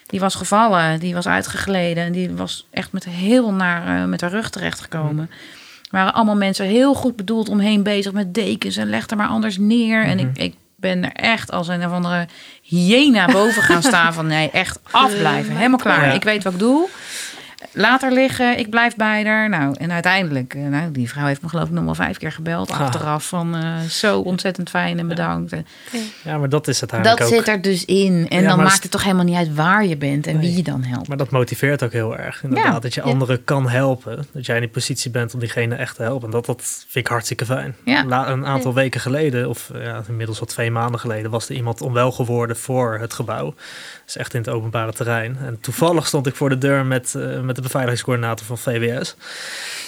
[0.06, 2.04] Die was gevallen, die was uitgegleden.
[2.04, 5.30] En die was echt met heel naar eh, met haar rug terechtgekomen.
[5.30, 5.36] Er
[5.90, 9.58] waren allemaal mensen heel goed bedoeld omheen bezig met dekens en leg er maar anders
[9.58, 10.04] neer.
[10.04, 12.26] En ik, ik ben er echt als een of andere
[12.62, 15.56] hyena boven gaan staan van nee, echt afblijven.
[15.56, 16.06] Helemaal klaar.
[16.06, 16.12] Ja.
[16.12, 16.88] Ik weet wat ik doe.
[17.72, 19.48] Later liggen, ik blijf bij haar.
[19.48, 22.32] Nou, en uiteindelijk, eh, nou, die vrouw heeft me geloof ik nog wel vijf keer
[22.32, 22.80] gebeld Ah.
[22.80, 25.54] achteraf van eh, zo ontzettend fijn en bedankt.
[26.24, 27.38] Ja, maar dat is het Dat eigenlijk ook.
[27.38, 28.26] zit er dus in.
[28.28, 30.62] En Ja, dan maakt het toch helemaal niet uit waar je bent en wie je
[30.62, 31.08] dan helpt.
[31.08, 32.42] Maar dat motiveert ook heel erg.
[32.42, 32.78] Inderdaad, Ja.
[32.78, 33.06] dat je Ja.
[33.06, 34.26] anderen kan helpen.
[34.32, 36.24] Dat jij in die positie bent om diegene echt te helpen.
[36.26, 37.76] En dat, dat vind ik hartstikke fijn.
[37.84, 38.04] Ja.
[38.04, 41.80] La- een aantal weken geleden, of ja, inmiddels al twee maanden geleden, was er iemand
[41.80, 43.54] onwel geworden voor het gebouw.
[44.12, 45.36] Dus echt in het openbare terrein.
[45.44, 49.16] En toevallig stond ik voor de deur met, eh, met de beveiligingscoördinator van VWS.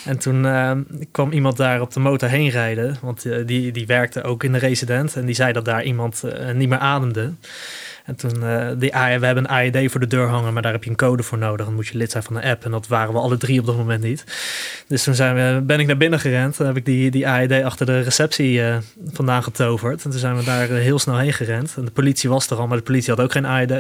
[0.04, 0.72] En toen eh,
[1.11, 2.96] kwam iemand daar op de motor heen rijden.
[3.00, 5.16] Want eh, die, die werkte ook in de resident.
[5.16, 6.22] En die zei dat daar iemand
[6.54, 7.32] niet meer ademde.
[8.05, 10.85] En toen, eh die, we hebben een AED voor de deur hangen, maar daar heb
[10.85, 11.67] je een code voor nodig.
[11.67, 12.65] Dan moet je lid zijn van de app.
[12.65, 14.25] En dat waren we alle drie op dat moment niet.
[14.88, 16.57] Dus toen zijn we, ben ik naar binnen gerend.
[16.57, 18.77] Dan heb ik die, die AED achter de receptie eh,
[19.12, 20.05] vandaan getoverd.
[20.05, 21.75] En toen zijn we daar eh, heel snel heen gerend.
[21.77, 23.71] En de politie was er al, maar de politie had ook geen AED.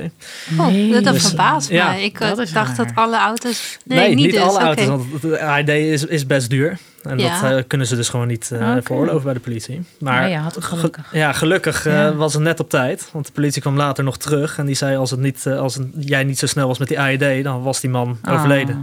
[0.58, 2.04] Oh, dat, dat Dus, verbaast ja, mij.
[2.04, 2.76] Ik dat dacht raar.
[2.76, 3.78] dat alle auto's...
[3.84, 4.42] Nee, Nee, niet, niet, dus.
[4.42, 6.78] alle auto's, want de AED is, is best duur.
[7.02, 7.40] En Ja.
[7.40, 8.82] dat eh, kunnen ze dus gewoon niet eh Oké.
[8.82, 9.82] veroorloven bij de politie.
[9.98, 11.08] Maar Maar ja, had het ge- gelukkig.
[11.12, 12.14] ja, gelukkig eh, Ja.
[12.14, 13.08] was het net op tijd.
[13.12, 14.58] Want de politie kwam later nog terug.
[14.58, 17.00] En die zei, als, het niet, als het- jij niet zo snel was met die
[17.00, 18.74] AED, dan was die man overleden.
[18.76, 18.82] Oh.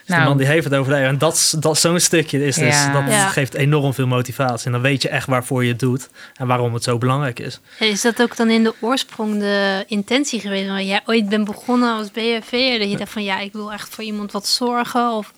[0.00, 0.20] Dus Nou.
[0.20, 1.08] die man die heeft het overleden.
[1.08, 2.92] En dat, is- dat, zo'n stukje is dus, Ja.
[2.92, 3.28] dat Ja.
[3.28, 4.66] geeft enorm veel motivatie.
[4.66, 6.08] En dan weet je echt waarvoor je het doet.
[6.34, 7.60] En waarom het zo belangrijk is.
[7.78, 10.68] Is dat ook dan in de oorsprong de intentie geweest?
[10.68, 12.78] Waar jij ooit bent begonnen als BFV'er?
[12.78, 15.10] Dat je dacht van ja, ik wil echt voor iemand wat zorgen?
[15.12, 15.32] Of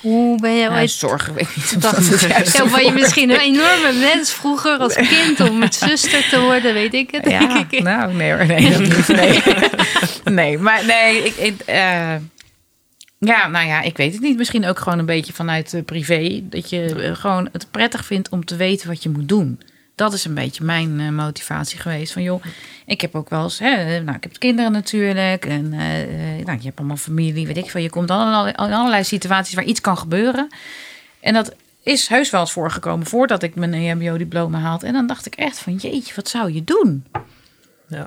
[0.00, 0.90] hoe ben je Nou, ooit...
[0.90, 4.94] zorgen weet ik niet dat het Ja, was je misschien een enorme wens vroeger als
[4.94, 7.24] kind om met zuster te worden, weet ik het.
[7.24, 7.82] denk Ja, ik.
[7.82, 9.08] nou, nee hoor, nee, dat niet.
[9.08, 9.42] Nee,
[10.24, 12.14] nee maar nee, ik, ik, eh,
[13.18, 14.36] ja, nou ja, ik weet het niet.
[14.36, 16.40] Misschien ook gewoon een beetje vanuit privé.
[16.42, 19.60] Dat je eh, gewoon het prettig vindt om te weten wat je moet doen.
[19.98, 22.12] Dat is een beetje mijn eh, motivatie geweest.
[22.12, 22.42] Van joh,
[22.86, 25.46] ik heb ook wel eens, hè, nou, ik heb kinderen natuurlijk.
[25.46, 27.82] En eh, eh, nou, je hebt allemaal familie, weet ik veel.
[27.82, 30.48] Je komt in allerlei, in allerlei situaties waar iets kan gebeuren.
[31.20, 34.86] En dat is heus wel eens voorgekomen voordat ik mijn E EHBO-diploma haalde.
[34.86, 37.04] En dan dacht ik echt van jeetje, wat zou je doen?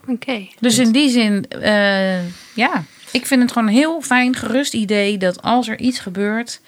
[0.08, 0.48] Oké.
[0.60, 2.26] Dus in die zin, eh,
[2.56, 6.62] ja, ik vind het gewoon een heel fijn, gerust idee dat als er iets gebeurt,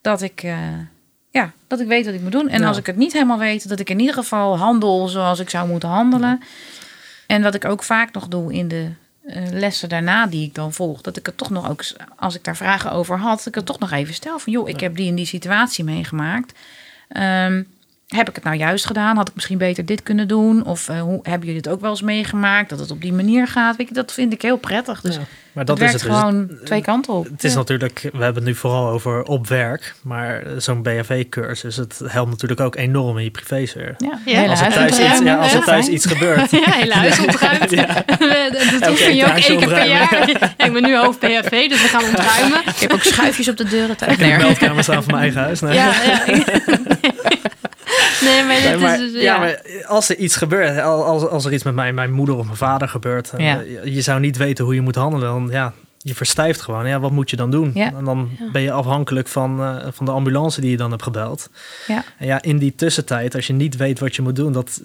[0.00, 0.58] dat ik, eh,
[1.32, 2.48] ja, dat ik weet wat ik moet doen.
[2.48, 2.66] En Ja.
[2.68, 5.68] als ik het niet helemaal weet, dat ik in ieder geval handel zoals ik zou
[5.68, 6.40] moeten handelen.
[7.26, 8.88] En wat ik ook vaak nog doe in de
[9.26, 11.84] eh, lessen daarna die ik dan volg, dat ik het toch nog ook,
[12.16, 14.68] als ik daar vragen over had, dat ik het toch nog even stel van, joh,
[14.68, 16.58] ik heb die in die situatie meegemaakt.
[17.08, 17.62] Ehm,
[18.12, 19.16] heb ik het nou juist gedaan?
[19.16, 20.64] Had ik misschien beter dit kunnen doen?
[20.64, 23.46] Of eh, hoe hebben jullie het ook wel eens meegemaakt dat het op die manier
[23.48, 23.76] gaat?
[23.76, 25.00] Weet je, dat vind ik heel prettig.
[25.00, 25.20] Dus Ja,
[25.52, 26.20] maar dat dat is werkt het dus.
[26.20, 27.24] gewoon twee kanten op.
[27.24, 27.58] Het is Ja.
[27.58, 29.94] natuurlijk, we hebben het nu vooral over op werk.
[30.02, 33.94] Maar zo'n BHV-cursus, het helpt natuurlijk ook enorm in je privésfeer.
[34.24, 36.50] Ja, Als er huis thuis, iets, ja, als er thuis iets gebeurt.
[36.50, 37.70] Ja, hele huis ontruimd.
[38.80, 40.28] Dat oefen je ook één keer per jaar.
[40.30, 42.60] Ja, ik ben nu hoofd BHV, dus we gaan ontruimen.
[42.66, 43.90] Ik heb ook schuifjes op de deuren.
[43.90, 45.60] Ik heb Nee, een meldkamer staan van mijn eigen huis.
[45.60, 45.74] Nee.
[45.74, 46.22] Ja, ja.
[48.28, 49.34] Nee, maar Nee, dit maar, is dus, ja.
[49.34, 49.38] ja.
[49.38, 52.44] maar als er iets gebeurt, al- als, als er iets met mijn, mijn moeder of
[52.44, 53.60] mijn vader gebeurt, Ja.
[53.62, 56.86] eh, je zou niet weten hoe je moet handelen, dan ja, je verstijft gewoon.
[56.86, 57.70] Ja, wat moet je dan doen?
[57.74, 57.92] Ja.
[57.94, 61.50] En dan ben je afhankelijk van, eh, van de ambulance die je dan hebt gebeld.
[61.86, 62.04] Ja.
[62.18, 64.80] En ja, in die tussentijd, als je niet weet wat je moet doen, dat,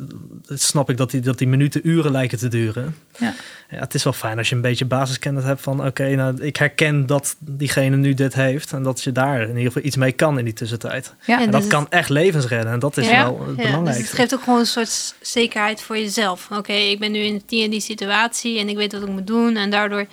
[0.47, 2.95] dat snap ik dat die, dat die minuten uren lijken te duren.
[3.17, 3.34] Ja.
[3.69, 6.56] Ja, het is wel fijn als je een beetje basiskennis hebt van oké, nou, ik
[6.56, 10.12] herken dat diegene nu dit heeft en dat je daar in ieder geval iets mee
[10.12, 11.13] kan in die tussentijd.
[11.25, 11.38] Ja.
[11.38, 13.97] En En dus dat kan echt levens redden en dat is wel het Ja, dus
[13.97, 16.47] het geeft ook gewoon een soort zekerheid voor jezelf.
[16.51, 19.27] Oké, ik ben nu in die en die situatie en ik weet wat ik moet
[19.27, 19.56] doen.
[19.56, 20.06] En daardoor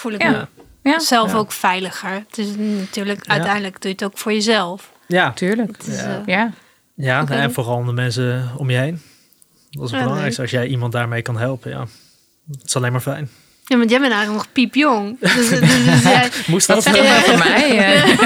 [0.00, 0.48] voel ik Ja.
[0.82, 1.36] me ja, zelf Ja.
[1.38, 2.10] ook veiliger.
[2.28, 3.32] Het is natuurlijk, Ja.
[3.32, 4.90] uiteindelijk doe je het ook voor jezelf.
[5.06, 5.76] Ja, tuurlijk.
[5.76, 6.04] Het is, Ja.
[6.26, 6.50] eh, Ja,
[6.94, 9.02] Ja, en vooral de mensen om je heen.
[9.70, 10.42] Dat is het belangrijkste.
[10.42, 11.86] Als jij iemand daarmee kan helpen, ja.
[12.52, 13.30] Het is alleen maar fijn.
[13.64, 15.16] ja, want jij bent eigenlijk nog piepjong.
[15.20, 15.48] Dus, dus,
[15.84, 17.78] dus jij- Moest dat zeg voor mij.
[17.78, 18.04] eh.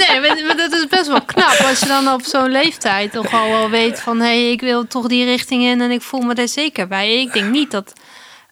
[0.00, 1.56] nee, maar, maar dat is best wel knap.
[1.68, 4.18] Als je dan op zo'n leeftijd toch al wel weet van...
[4.18, 7.20] hé, hey, ik wil toch die richting in en ik voel me er zeker bij.
[7.20, 7.92] Ik denk niet dat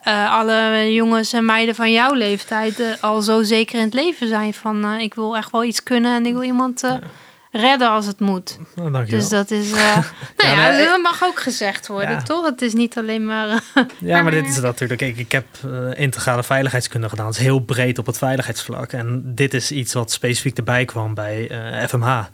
[0.03, 2.81] eh, alle jongens en meiden van jouw leeftijd...
[2.81, 4.85] eh, al zo zeker in het leven zijn van...
[4.85, 6.99] eh, ik wil echt wel iets kunnen en ik wil iemand
[7.53, 8.59] redden als het moet.
[8.75, 9.05] Nou.
[9.05, 9.71] Dus dat is...
[9.71, 9.81] nou
[10.37, 12.23] ja, maar- dat mag ook gezegd worden, Ja.
[12.23, 12.45] toch?
[12.45, 13.63] Het is niet alleen maar...
[13.99, 15.01] Ja, maar dit is natuurlijk.
[15.01, 15.47] Ik, ik heb
[15.95, 17.27] integrale veiligheidskunde gedaan.
[17.27, 18.93] Het is heel breed op het veiligheidsvlak.
[18.93, 21.51] En dit is iets wat specifiek erbij kwam bij
[21.89, 22.25] FMH.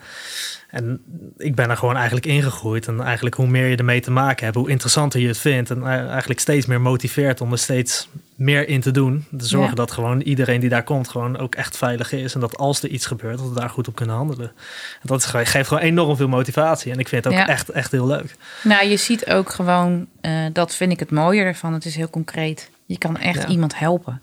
[0.77, 1.01] En
[1.37, 2.87] ik ben er gewoon eigenlijk ingegroeid.
[2.87, 5.71] En eigenlijk hoe meer je ermee te maken hebt, hoe interessanter je het vindt.
[5.71, 9.25] En eh, eigenlijk steeds meer motiveert om er steeds meer in te doen.
[9.39, 9.75] Te zorgen Ja.
[9.75, 12.35] dat gewoon iedereen die daar komt gewoon ook echt veilig is.
[12.35, 14.49] En dat als er iets gebeurt, dat we daar goed op kunnen handelen.
[14.49, 16.93] En dat is, gewoon- geeft gewoon enorm veel motivatie.
[16.93, 17.49] En ik vind het ook Ja.
[17.49, 18.37] echt, echt heel leuk.
[18.63, 21.73] Nou, je ziet ook gewoon, eh, dat vind ik het mooier ervan.
[21.73, 22.71] Het is heel concreet.
[22.87, 23.49] Je kan echt Ja.
[23.49, 24.23] iemand helpen.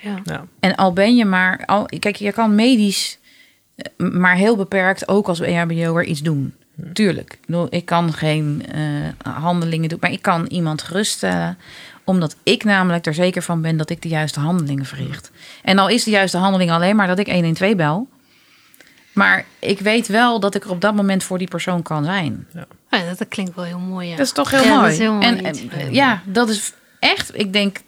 [0.00, 0.18] Ja.
[0.24, 0.44] Ja.
[0.60, 3.18] En al ben je maar, al, kijk, je kan medisch
[3.96, 6.54] maar heel beperkt ook als EHBO'er iets doen.
[6.92, 7.38] Tuurlijk.
[7.68, 11.58] Ik, kan geen eh, handelingen doen, maar ik kan iemand geruststellen.
[12.04, 15.30] Omdat ik namelijk er zeker van ben dat ik de juiste handelingen verricht.
[15.62, 18.08] En al is de juiste handeling alleen maar dat ik 112 bel.
[19.12, 22.46] Maar ik weet wel dat ik er op dat moment voor die persoon kan zijn.
[22.54, 24.08] Oh ja, dat, klinkt wel heel mooi.
[24.08, 24.16] Ja.
[24.16, 24.82] Dat is toch heel Ja, mooi.
[24.82, 27.82] dat is heel mooi en eh, ja, dat is echt, ik denk 80%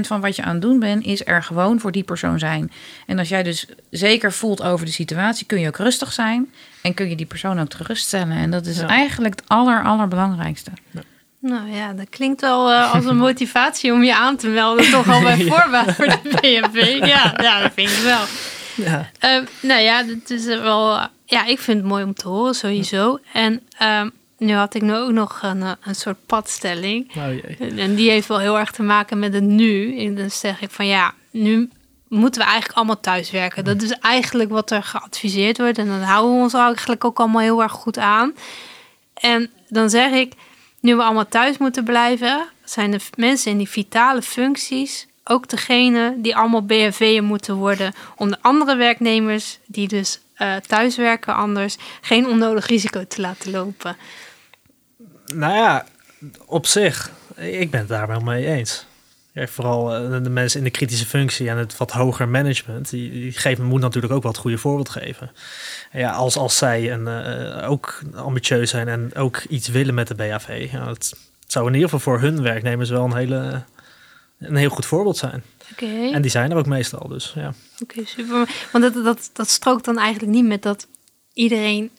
[0.00, 2.72] van wat je aan het doen bent, is er gewoon voor die persoon zijn.
[3.06, 6.52] En als jij dus zeker voelt over de situatie, kun je ook rustig zijn.
[6.82, 8.36] En kun je die persoon ook geruststellen.
[8.36, 8.86] En dat is Ja.
[8.86, 10.70] eigenlijk het aller, allerbelangrijkste.
[11.38, 14.90] Nou ja, dat klinkt wel eh, als een motivatie om je aan te melden.
[14.90, 16.98] Toch al bij voorbaat voor de BNV.
[17.06, 18.24] Ja, ja, dat vind ik wel.
[18.76, 19.10] Ja.
[19.18, 20.96] Ehm, nou ja, het is wel.
[20.96, 23.18] eh, ja, ik vind het mooi om te horen sowieso.
[23.32, 24.08] En ehm,
[24.42, 27.16] nu had ik nu ook nog een, eh, een soort padstelling.
[27.16, 27.78] Oh jee.
[27.78, 29.98] En- die heeft wel heel erg te maken met het nu.
[29.98, 31.70] En dan zeg ik van ja, nu
[32.08, 33.64] moeten we eigenlijk allemaal thuiswerken.
[33.64, 35.78] Dat is eigenlijk wat er geadviseerd wordt.
[35.78, 38.34] En dan houden we ons eigenlijk ook allemaal heel erg goed aan.
[39.14, 40.32] En dan zeg ik,
[40.80, 46.14] nu we allemaal thuis moeten blijven, zijn de mensen in die vitale functies ook degene
[46.16, 47.92] die allemaal BFV'er moeten worden.
[48.16, 53.96] Om de andere werknemers die dus eh thuiswerken anders geen onnodig risico te laten lopen.
[55.32, 55.86] Nou ja,
[56.46, 58.86] op zich, ik ben het daar wel mee eens.
[59.32, 63.10] Ja, vooral eh, de mensen in de kritische functie en het wat hoger management, die,
[63.10, 65.30] die geven, moet natuurlijk ook wat goede voorbeeld geven.
[65.90, 70.08] En ja, als, als zij een, eh, ook ambitieus zijn en ook iets willen met
[70.08, 71.14] de BAV, ja, het
[71.46, 73.62] zou in ieder geval voor hun werknemers wel een, hele,
[74.38, 75.42] een heel goed voorbeeld zijn.
[75.72, 76.10] Oké.
[76.12, 77.54] En die zijn er ook meestal, dus ja.
[77.82, 78.48] Oké, super.
[78.72, 80.86] Want dat, dat, dat strookt dan eigenlijk niet met dat
[81.32, 81.90] iedereen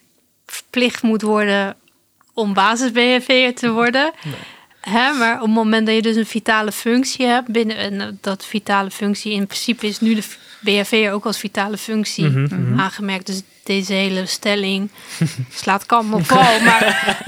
[0.46, 1.76] verplicht moet worden
[2.34, 4.12] om basis-BNV'er te worden.
[4.82, 8.46] Hè, maar op het moment dat je dus een vitale functie hebt binnen en dat
[8.46, 10.24] vitale functie in principe is nu de
[10.60, 12.80] BFV'er ook als vitale functie Mhm, mhm.
[12.80, 13.26] aangemerkt.
[13.26, 14.90] Dus deze hele stelling
[15.62, 16.60] slaat kant op val.
[16.60, 16.82] Maar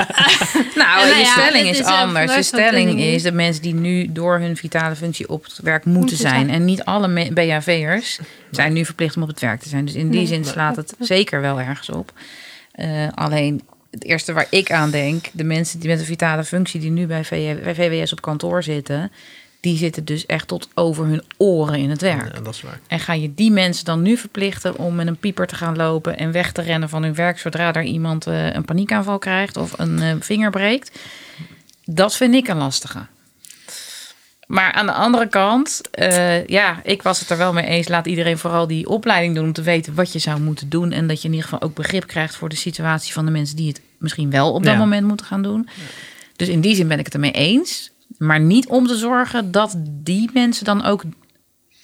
[0.75, 2.25] Nou, En nou je ja, stelling is, is, anders.
[2.25, 5.85] Je zo'n stelling is dat mensen die nu door hun vitale functie op het werk
[5.85, 6.33] moeten, Moeten zijn.
[6.33, 6.49] zijn.
[6.49, 8.19] En niet alle BHV'ers
[8.51, 9.85] zijn nu verplicht om op het werk te zijn.
[9.85, 10.27] Dus in die Nee.
[10.27, 12.11] zin slaat het zeker wel ergens op.
[12.71, 13.61] Eh, alleen
[13.95, 17.07] het eerste waar ik aan denk, de mensen die met een vitale functie die nu
[17.07, 19.11] bij, VWS op kantoor zitten,
[19.59, 22.35] die zitten dus echt tot over hun oren in het werk.
[22.35, 22.79] ja, dat is waar.
[22.87, 26.17] En ga je die mensen dan nu verplichten om met een pieper te gaan lopen
[26.17, 29.79] en weg te rennen van hun werk zodra er iemand eh, een paniekaanval krijgt of
[29.79, 30.99] een eh, vinger breekt?
[31.85, 33.05] Dat vind ik een lastige.
[34.47, 37.87] Maar aan de andere kant, eh, ja, ik was het er wel mee eens.
[37.87, 40.91] Laat iedereen vooral die opleiding doen om te weten wat je zou moeten doen.
[40.91, 43.55] En dat je in ieder geval ook begrip krijgt voor de situatie van de mensen
[43.55, 44.79] die het misschien wel op dat Ja.
[44.79, 45.67] moment moeten gaan doen.
[46.35, 47.91] Dus in die zin ben ik het ermee eens.
[48.17, 51.03] Maar niet om te zorgen dat die mensen dan ook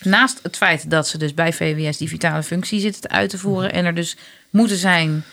[0.02, 3.74] naast het feit dat ze dus bij VWS die vitale functie zitten uit te voeren
[3.74, 4.18] en er dus
[4.50, 5.24] moeten zijn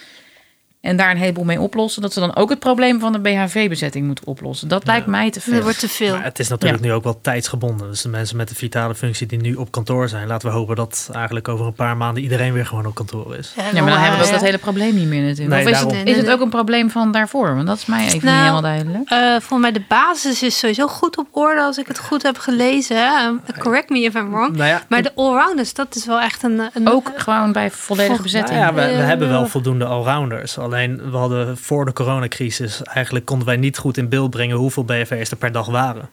[0.81, 4.07] en daar een heleboel mee oplossen, dat ze dan ook het probleem van de BHV-bezetting
[4.07, 4.69] moeten oplossen.
[4.69, 5.63] Dat lijkt mij te dat veel.
[5.63, 6.15] wordt te veel.
[6.15, 7.89] Maar het is natuurlijk nu ook wel tijdsgebonden.
[7.89, 10.77] Dus de mensen met de vitale functie die nu op kantoor zijn, laten we hopen
[10.77, 13.53] dat eigenlijk over een paar maanden iedereen weer gewoon op kantoor is.
[13.57, 15.49] Ja, maar dan hebben we ook dat hele probleem niet meer natuurlijk.
[15.51, 15.97] Nee, of is, daarom.
[15.99, 17.55] het, is het ook een probleem van daarvoor?
[17.55, 19.11] Want dat is mij even Nou, niet helemaal duidelijk.
[19.11, 22.39] Eh, volgens mij de basis is sowieso goed op orde als ik het goed heb
[22.39, 22.97] gelezen.
[23.25, 24.57] Um, correct me if I'm wrong.
[24.57, 26.61] Nou ja, Maar de allrounders, dat is wel echt een...
[26.75, 28.59] een Ook gewoon bij volledige Vol- bezetting.
[28.61, 29.47] Nou ja, we, we Eh, hebben wel.
[29.47, 30.59] voldoende allrounders.
[30.69, 34.85] Alleen we hadden voor de coronacrisis eigenlijk konden wij niet goed in beeld brengen hoeveel
[34.85, 36.09] BFV's er per dag waren.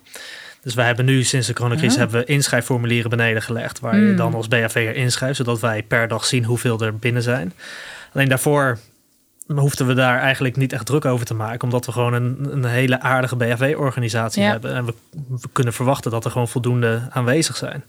[0.62, 3.80] Dus wij hebben nu sinds de coronacrisis hebben we inschrijfformulieren beneden gelegd.
[3.80, 4.16] Waar je Hmm.
[4.16, 7.54] dan als BFV'er inschrijft, zodat wij per dag zien hoeveel er binnen zijn.
[8.14, 8.78] Alleen daarvoor
[9.56, 11.64] hoefden we daar eigenlijk niet echt druk over te maken.
[11.64, 14.50] Omdat we gewoon een, een hele aardige BFV-organisatie Ja.
[14.52, 14.74] hebben.
[14.76, 14.94] En we,
[15.30, 17.84] we kunnen verwachten dat er gewoon voldoende aanwezig zijn.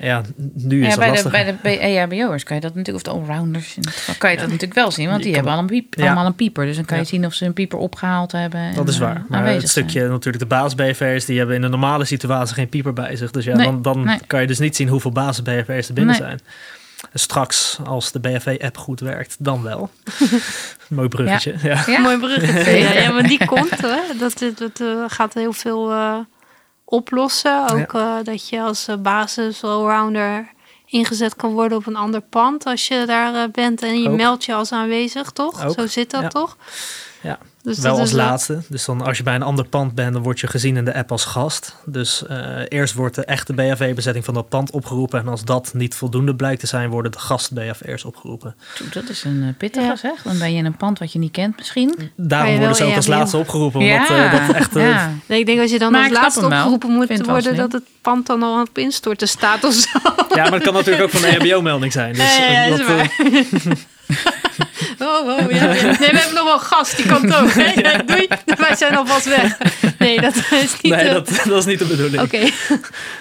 [0.00, 0.22] Ja,
[0.54, 3.18] nu is Ja, dat bij de, bij de EHBO'ers kan je dat natuurlijk, of de
[3.20, 3.78] allrounders,
[4.18, 5.08] kan je dat natuurlijk wel zien.
[5.08, 6.04] Want die hebben al een piep, Ja.
[6.04, 6.66] allemaal een pieper.
[6.66, 8.74] Dus dan kan je zien of ze een pieper opgehaald hebben.
[8.74, 9.24] Dat is eh, waar.
[9.28, 9.88] Maar aanwezig het zijn.
[9.88, 13.30] stukje natuurlijk de baas-BFR's, die hebben in een normale situatie geen pieper bij zich.
[13.30, 14.18] Dus ja, Nee, dan, dan nee.
[14.26, 16.26] kan je dus niet zien hoeveel basis-BFR's er binnen Nee.
[16.28, 16.40] zijn.
[17.14, 19.90] Straks, als de BFV-app goed werkt, dan wel.
[20.88, 21.54] Mooi bruggetje.
[21.62, 21.82] Ja.
[21.86, 22.00] Ja?
[22.00, 22.70] Mooi bruggetje.
[22.78, 23.80] Ja, ja, maar die komt.
[23.80, 23.96] Hè.
[24.18, 26.16] Dat, dat, dat eh, gaat heel veel eh,
[26.90, 27.68] oplossen.
[27.68, 30.48] Ook eh, dat je als eh, basis allrounder
[30.86, 34.16] ingezet kan worden op een ander pand als je daar eh, bent en je Ook.
[34.16, 35.64] meldt je als aanwezig, toch?
[35.66, 35.72] Ook.
[35.78, 36.28] Zo zit dat Ja.
[36.28, 36.56] toch?
[37.22, 37.38] Ja.
[37.62, 38.58] Dus wel als laatste.
[38.68, 40.94] Dus dan als je bij een ander pand bent, dan word je gezien in de
[40.94, 41.76] app als gast.
[41.84, 45.20] Dus eh, eerst wordt de echte BFV-bezetting van dat pand opgeroepen.
[45.20, 48.54] En als dat niet voldoende blijkt te zijn, worden de gast-BFR's opgeroepen.
[48.92, 49.96] Dat is een eh, pittige Ja.
[49.96, 50.22] zeg.
[50.22, 52.12] Dan ben je in een pand wat je niet kent misschien.
[52.16, 53.80] Daarom worden ze ook als laatste opgeroepen.
[53.80, 54.74] Omdat eh, dat echt...
[54.74, 55.12] ja.
[55.26, 58.26] Nee, ik denk als je dan Maar als laatste opgeroepen moet worden, dat het pand
[58.26, 59.98] dan al aan het instorten staat of zo.
[60.34, 62.14] Ja, maar het kan natuurlijk ook van de EHBO-melding zijn.
[62.14, 63.08] Dus ja, ja, eh, dat is waar.
[64.98, 65.66] oh, oh, ja.
[65.66, 67.52] Nee, we hebben nog wel een gast, die het ook.
[67.52, 67.80] hè?
[67.82, 69.56] Nee, doei, wij zijn alvast weg.
[69.98, 70.92] Nee, dat is niet...
[70.92, 72.22] nee, eh, dat, dat is niet de bedoeling.
[72.22, 72.48] Oké,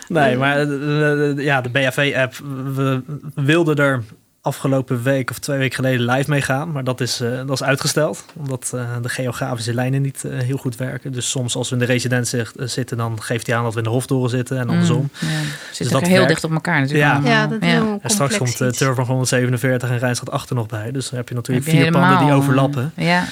[0.08, 2.34] Nee, maar eh, eh, ja, de BHV-app,
[2.76, 3.02] we
[3.36, 4.04] wilden er
[4.42, 6.72] afgelopen week of twee weken geleden live mee gaan.
[6.72, 10.58] Maar dat is, eh, dat is uitgesteld, omdat eh, de geografische lijnen niet eh, heel
[10.58, 11.12] goed werken.
[11.12, 13.84] Dus soms als we in de residentie zitten, dan geeft hij aan dat we in
[13.84, 15.10] de Hoftoren zitten en andersom.
[15.20, 15.36] Mm, ja.
[15.72, 16.28] Zit dat ook heel werkt.
[16.28, 17.10] dicht op elkaar natuurlijk.
[17.10, 17.14] Ja.
[17.14, 17.32] allemaal.
[17.32, 17.74] ja, dat is Ja.
[17.74, 20.92] heel En straks komt uh, van 147 en Rijnstad 8 er nog bij.
[20.92, 22.92] Dus dan heb je natuurlijk Heb je vier panden die overlappen.
[22.96, 23.26] Ja.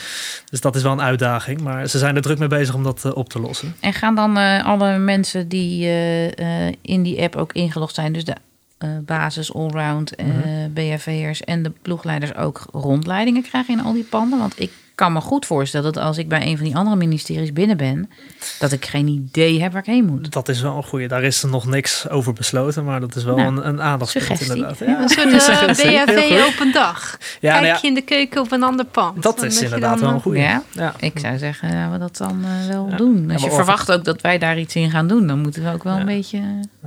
[0.50, 1.62] Dus dat is wel een uitdaging.
[1.62, 3.76] Maar ze zijn er druk mee bezig om dat op te lossen.
[3.80, 8.14] En gaan dan eh, alle mensen die eh, eh, in die app ook ingelogd zijn,
[8.14, 8.36] dus de
[8.78, 10.74] eh, basis, allround, eh Mhm.
[10.74, 14.40] BHV'ers en de ploegleiders ook rondleidingen krijgen in al die panden?
[14.40, 17.54] Want ik kan me goed voorstellen dat als ik bij een van die andere ministeries
[17.54, 18.10] binnen ben,
[18.60, 20.32] dat ik geen idee heb waar ik heen moet.
[20.32, 21.08] Dat is wel een goede.
[21.08, 22.84] Daar is er nog niks over besloten.
[22.86, 24.56] Maar dat is wel Nou, een, een aandachtspunt suggestie.
[24.56, 24.80] inderdaad.
[24.88, 25.02] Ja.
[25.02, 25.10] Een
[25.42, 26.54] soort Zeg eh, BHV goed.
[26.54, 27.18] open dag.
[27.20, 29.24] Ja, Kijk nou ja, je in de keuken op een ander pand.
[29.24, 30.40] dat is inderdaad wel eh, een goede.
[30.40, 30.64] Ja?
[30.72, 30.94] Ja.
[31.00, 32.96] Ik zou zeggen, laten we dat dan eh, wel Ja.
[32.96, 33.24] doen.
[33.28, 35.74] Ja, Als je verwacht ook dat wij daar iets in gaan doen, dan moeten we
[35.74, 36.00] ook wel Ja.
[36.00, 36.38] een beetje...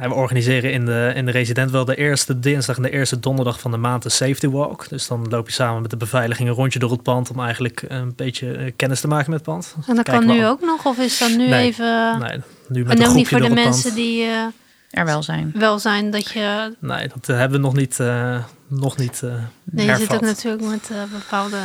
[0.00, 3.20] Ja, we organiseren in de, in de resident wel de eerste dinsdag en de eerste
[3.20, 4.88] donderdag van de maand een safety walk.
[4.88, 7.82] Dus dan loop je samen met de beveiliging een rondje door het pand om eigenlijk
[8.00, 9.74] een beetje eh, kennis te maken met het pand.
[9.86, 10.86] En dat Kijken kan nu ook nog?
[10.86, 11.66] Of is dat nu Nee.
[11.66, 12.18] even...
[12.18, 14.44] Nee, nu met en ook niet voor de mensen die eh,
[14.90, 15.52] er wel zijn.
[15.54, 16.76] wel zijn dat je...
[16.78, 19.32] Nee, dat eh, hebben we nog niet, eh, nog niet eh,
[19.64, 21.56] Nee, je zit ook natuurlijk met eh, bepaalde...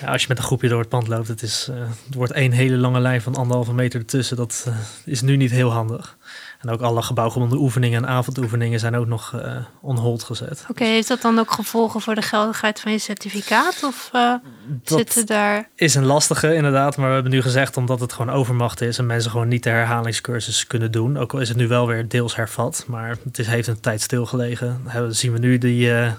[0.00, 2.32] Ja, als je met een groepje door het pand loopt, het, is, eh, het wordt
[2.32, 4.36] één hele lange lijn van anderhalve meter ertussen.
[4.36, 6.16] Dat eh, is nu niet heel handig.
[6.58, 10.64] En ook alle gebouwgebonden oefeningen en avondoefeningen zijn ook nog eh on hold gezet.
[10.68, 13.82] Oké, heeft dat dan ook gevolgen voor de geldigheid van je certificaat?
[13.84, 15.68] Of Dat zitten daar...
[15.74, 19.06] is een lastige inderdaad, maar we hebben nu gezegd omdat het gewoon overmacht is en
[19.06, 21.16] mensen gewoon niet de herhalingscursus kunnen doen.
[21.18, 24.00] Ook al is het nu wel weer deels hervat, maar het is, heeft een tijd
[24.02, 24.80] stilgelegen.
[24.86, 26.12] Hebben- zien we nu die, eh,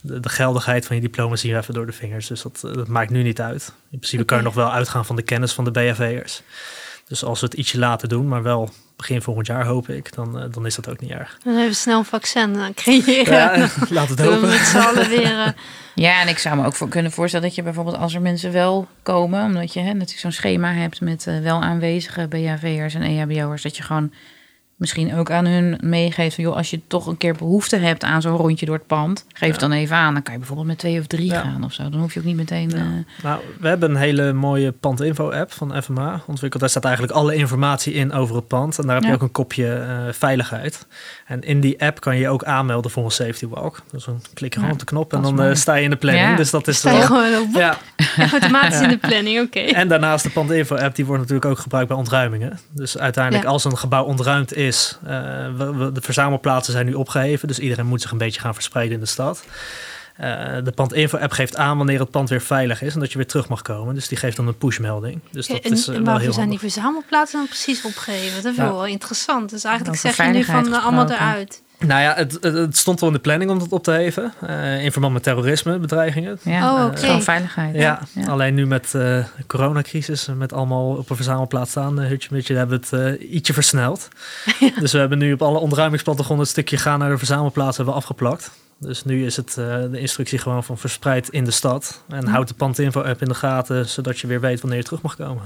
[0.00, 2.26] de, de geldigheid van je diploma zien we even door de vingers.
[2.26, 3.72] Dus dat, dat maakt nu niet uit.
[3.90, 6.42] In principe kan je nog wel uitgaan van de kennis van de BHV'ers.
[7.08, 10.40] Dus als we het ietsje later doen, maar wel begin volgend jaar hoop ik, dan,
[10.40, 11.38] eh, dan is dat ook niet erg.
[11.44, 13.34] Dan even snel een vaccin eh, creëren.
[13.34, 14.48] Ja, laat het hopen.
[14.48, 15.38] met z'n allen weer...
[15.38, 15.48] eh,
[15.94, 18.52] Ja, en ik zou me ook voor kunnen voorstellen dat je bijvoorbeeld als er mensen
[18.52, 23.62] wel komen, omdat je hè, natuurlijk zo'n schema hebt met wel aanwezige BHV'ers en EHBO'ers,
[23.62, 24.12] dat je gewoon
[24.78, 28.22] misschien ook aan hun meegeeft van joh, als je toch een keer behoefte hebt aan
[28.22, 30.12] zo'n rondje door het pand, geef het dan even aan.
[30.12, 31.40] Dan kan je bijvoorbeeld met twee of drie Ja.
[31.40, 31.88] gaan of zo.
[31.88, 32.68] Dan hoef je ook niet meteen.
[32.70, 32.76] Ja.
[32.76, 36.60] eh, Nou, we hebben een hele mooie pandinfo-app van FMA ontwikkeld.
[36.60, 38.78] Daar staat eigenlijk alle informatie in over het pand.
[38.78, 40.86] En daar heb je ook een kopje eh, veiligheid.
[41.26, 43.82] En in die app kan je je ook aanmelden voor een safety walk.
[43.92, 45.90] Dus dan klik je Ja, gewoon op de knop en dan eh, sta je in
[45.90, 46.28] de planning.
[46.30, 46.36] Ja.
[46.36, 47.06] Dus dat is sta je wel...
[47.06, 47.78] gewoon op, Ja,
[48.32, 49.58] automatisch in de planning, oké.
[49.60, 52.58] en daarnaast de Pandinfo-app, die wordt natuurlijk ook gebruikt bij ontruimingen.
[52.70, 53.50] Dus uiteindelijk, Ja.
[53.50, 55.10] als een gebouw ontruimd is, eh,
[55.56, 57.48] we- we- de verzamelplaatsen zijn nu opgeheven.
[57.48, 59.44] Dus iedereen moet zich een beetje gaan verspreiden in de stad.
[60.16, 60.28] Eh,
[60.64, 63.48] de Pandinfo-app geeft aan wanneer het pand weer veilig is en dat je weer terug
[63.48, 63.94] mag komen.
[63.94, 65.20] Dus die geeft dan een pushmelding.
[65.30, 68.42] Dus dat en, is eh, en wel heel zijn die verzamelplaatsen dan precies opgeheven?
[68.42, 69.50] Dat is wel interessant.
[69.50, 71.62] Dus eigenlijk zeg je nu van allemaal eruit.
[71.78, 74.32] Nou ja, het, het, het stond wel in de planning om dat op te heffen.
[74.40, 76.38] eh, in verband met terrorisme, bedreigingen.
[76.42, 77.74] ja, Oh, eh, gewoon veiligheid.
[77.74, 78.26] Ja, Ja.
[78.26, 82.54] alleen nu met eh, de coronacrisis, met allemaal op een verzamelplaats staan, uh, hutje mutje,
[82.54, 84.08] hebben we het eh, ietsje versneld.
[84.80, 88.00] Dus we hebben nu op alle ontruimingsplattegronden het stukje gaan naar de verzamelplaats hebben we
[88.00, 88.50] afgeplakt.
[88.80, 92.02] Dus nu is het eh, de instructie gewoon van verspreid in de stad.
[92.08, 92.30] En Ja.
[92.30, 95.42] houd de Pandinfo-app in de gaten, zodat je weer weet wanneer je terug mag komen.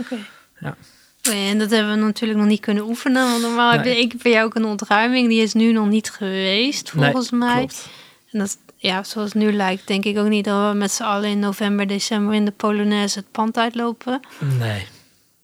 [0.00, 0.16] Oké.
[0.58, 0.74] Ja.
[1.22, 3.30] En dat hebben we natuurlijk nog niet kunnen oefenen.
[3.30, 5.28] Want normaal heb ik bij jou ook een ontruiming.
[5.28, 7.56] Die is nu nog niet geweest, volgens mij.
[7.56, 7.88] Klopt.
[8.32, 11.02] En dat, ja, zoals het nu lijkt, denk ik ook niet dat we met z'n
[11.02, 14.20] allen in november, december in de Polonaise het pand uitlopen.
[14.58, 14.86] Nee.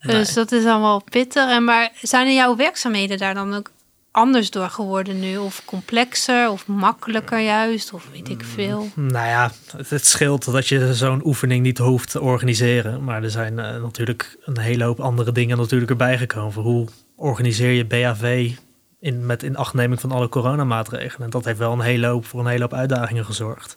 [0.00, 1.50] Dus dat is allemaal pittig.
[1.50, 3.70] En maar zijn er jouw werkzaamheden daar dan ook
[4.16, 5.36] anders door geworden nu?
[5.36, 8.88] Of complexer, of makkelijker juist, of weet ik veel?
[8.94, 13.04] Nou ja, het, het scheelt dat je zo'n oefening niet hoeft te organiseren.
[13.04, 16.62] Maar er zijn eh, natuurlijk een hele hoop andere dingen natuurlijk erbij gekomen.
[16.62, 18.50] Hoe organiseer je BHV
[19.00, 21.24] in, met inachtneming van alle coronamaatregelen?
[21.24, 23.76] En dat heeft wel een hele hoop, voor een hele hoop uitdagingen gezorgd.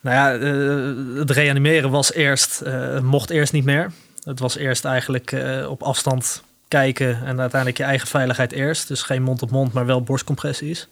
[0.00, 3.92] Nou ja, eh, het reanimeren was eerst, eh, mocht eerst niet meer.
[4.24, 5.36] Het was eerst eigenlijk
[5.68, 8.88] op afstand kijken en uiteindelijk je eigen veiligheid eerst.
[8.88, 10.88] Dus geen mond-op-mond, maar wel borstcompressies.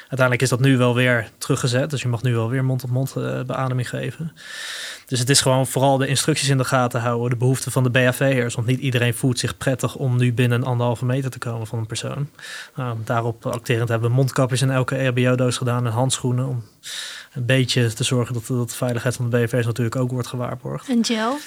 [0.00, 1.90] Uiteindelijk is dat nu wel weer teruggezet.
[1.90, 4.32] Dus je mag nu wel weer mond-op-mond eh, beademing geven.
[5.06, 7.30] Dus het is gewoon vooral de instructies in de gaten houden.
[7.30, 8.54] De behoeften van de BHV'ers.
[8.54, 11.78] Want niet iedereen voelt zich prettig om nu binnen een anderhalve meter te komen van
[11.78, 12.28] een persoon.
[12.74, 16.46] Nou, daarop acterend hebben we mondkapjes in elke EHBO-doos gedaan en handschoenen.
[16.46, 16.64] Om
[17.32, 20.88] een beetje te zorgen dat, dat de veiligheid van de BHV'ers natuurlijk ook wordt gewaarborgd.
[20.88, 21.38] Een gel?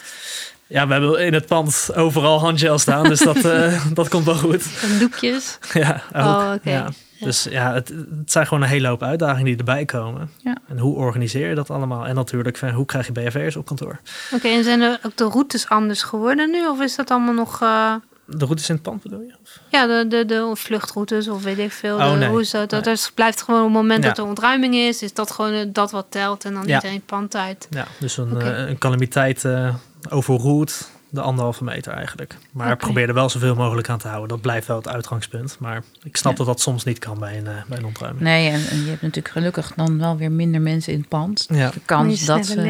[0.74, 4.36] Ja, we hebben in het pand overal handgel staan, dus dat, eh, dat komt wel
[4.36, 4.66] goed.
[4.82, 5.58] En doekjes.
[5.74, 6.24] Ja, ook.
[6.24, 6.90] Oh, ja.
[7.20, 10.30] Dus ja, het, het zijn gewoon een hele hoop uitdagingen die erbij komen.
[10.38, 10.58] Ja.
[10.68, 12.06] En hoe organiseer je dat allemaal?
[12.06, 14.00] En natuurlijk, hoe krijg je BFV'ers op kantoor?
[14.32, 16.68] Oké, en zijn er ook de routes anders geworden nu?
[16.68, 17.62] Of is dat allemaal nog...
[17.62, 17.94] eh,
[18.26, 19.34] De routes in het pand bedoel je?
[19.44, 19.60] Of?
[19.70, 21.96] ja, de, de, de vluchtroutes of weet ik veel.
[21.98, 22.30] Oh, de, nee.
[22.30, 22.70] Hoe is dat?
[22.70, 22.94] Dat Nee.
[22.94, 24.10] is, blijft gewoon op het moment Ja.
[24.10, 26.76] dat er ontruiming is, is dat gewoon eh, dat wat telt en dan Ja.
[26.76, 27.68] iedereen het pand uit.
[27.70, 29.76] Ja, dus een, eh, een calamiteit eh
[30.10, 32.36] overroelt de anderhalve meter eigenlijk.
[32.52, 32.76] Maar Oké.
[32.86, 34.30] probeer er wel zoveel mogelijk aan te houden.
[34.30, 35.56] Dat blijft wel het uitgangspunt.
[35.60, 36.38] Maar ik snap Ja.
[36.38, 38.24] dat dat soms niet kan bij een, bij een ontruiming.
[38.24, 41.46] Nee, en, en je hebt natuurlijk gelukkig dan wel weer minder mensen in het pand.
[41.50, 41.70] Ja.
[41.70, 42.62] De kans dat ze...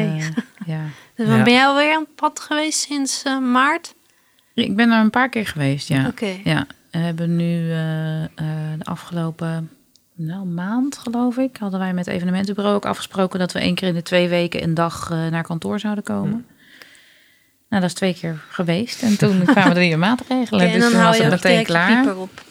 [0.66, 0.82] Ja.
[1.16, 1.42] Dus Ja.
[1.42, 3.94] ben jij alweer aan het pad geweest sinds maart?
[4.54, 6.06] Ik ben er een paar keer geweest, ja.
[6.06, 6.40] Oké.
[6.44, 8.28] Ja, en we hebben nu eh, eh,
[8.78, 9.70] de afgelopen
[10.14, 13.88] nou, maand, geloof ik, hadden wij met het evenementenbureau ook afgesproken dat we één keer
[13.88, 16.46] in de twee weken een dag eh, naar kantoor zouden komen.
[17.68, 19.02] Nou, dat is twee keer geweest.
[19.02, 20.60] En toen kwamen er weer maatregelen.
[20.60, 22.16] Oké, en dus dan toen hou was het meteen klaar.
[22.16, 22.42] op.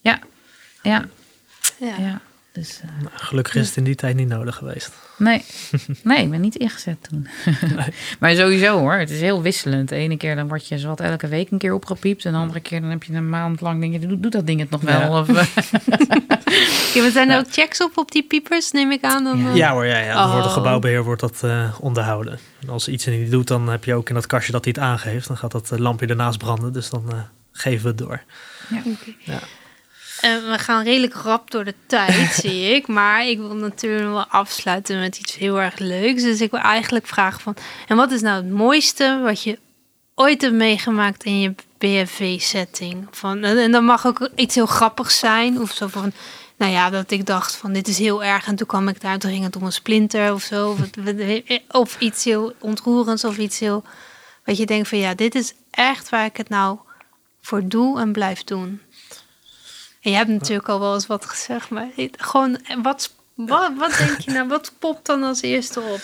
[0.00, 0.18] Ja,
[0.82, 1.04] ja,
[1.78, 1.94] Ja.
[1.98, 2.20] ja.
[2.54, 4.90] Dus, eh, Nou, gelukkig is het in die tijd niet nodig geweest.
[5.18, 5.44] nee.
[6.02, 7.26] nee, ik ben niet ingezet toen.
[8.20, 9.88] maar sowieso hoor, het is heel wisselend.
[9.88, 12.24] De ene keer dan word je zowat elke week een keer opgepiept.
[12.24, 14.46] En de andere keer dan heb je een maand lang denk je, doet, doet dat
[14.46, 15.00] ding het nog wel?
[15.00, 15.18] Ja.
[15.20, 19.24] Of, eh, maar zijn er ook checks op op die piepers, neem ik aan?
[19.24, 19.48] Dan, Ja.
[19.50, 20.24] eh, Ja hoor, ja, ja.
[20.24, 20.32] Oh.
[20.32, 22.38] Voor de gebouwbeheer wordt dat eh, onderhouden.
[22.60, 24.84] En als iets niet doet, dan heb je ook in dat kastje dat hij het
[24.84, 25.26] aangeeft.
[25.28, 26.72] Dan gaat dat lampje ernaast branden.
[26.72, 27.18] Dus dan eh,
[27.52, 28.22] geven we het door.
[28.70, 29.12] Oké.
[29.18, 29.38] Ja.
[30.24, 32.86] En we gaan redelijk rap door de tijd, zie ik.
[32.86, 36.22] Maar ik wil natuurlijk wel afsluiten met iets heel erg leuks.
[36.22, 37.56] Dus ik wil eigenlijk vragen van...
[37.88, 39.58] En wat is nou het mooiste wat je
[40.14, 43.06] ooit hebt meegemaakt in je BFV-setting?
[43.10, 45.60] Van, en dan mag ook iets heel grappigs zijn.
[45.60, 46.12] Of zo van...
[46.56, 48.46] Nou ja, dat ik dacht van dit is heel erg.
[48.46, 50.70] En toen kwam ik daar, toen ging het om een splinter of zo.
[50.70, 50.78] Of,
[51.68, 53.84] of iets heel ontroerends of iets heel...
[54.44, 56.78] Wat je denkt van ja, dit is echt waar ik het nou
[57.40, 58.80] voor doe en blijf doen.
[60.04, 63.94] En je hebt natuurlijk al wel eens wat gezegd, maar het- gewoon, wat, wat, wat
[63.98, 66.00] denk je nou, wat popt dan als eerste op?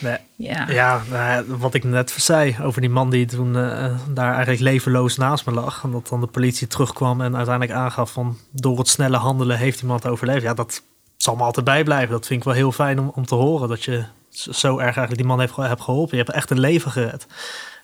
[0.00, 0.68] Nee, ja.
[0.68, 5.16] Ja, nou wat ik net zei over die man die toen eh, daar eigenlijk levenloos
[5.16, 5.82] naast me lag.
[5.84, 9.80] En dat dan de politie terugkwam en uiteindelijk aangaf van door het snelle handelen heeft
[9.80, 10.42] iemand overleefd.
[10.42, 10.82] Ja, dat
[11.16, 12.10] zal me altijd bijblijven.
[12.10, 13.68] Dat vind ik wel heel fijn om, om te horen.
[13.68, 16.16] Dat je zo erg eigenlijk die man heeft, hebt geholpen.
[16.18, 17.26] Je hebt echt een leven gered.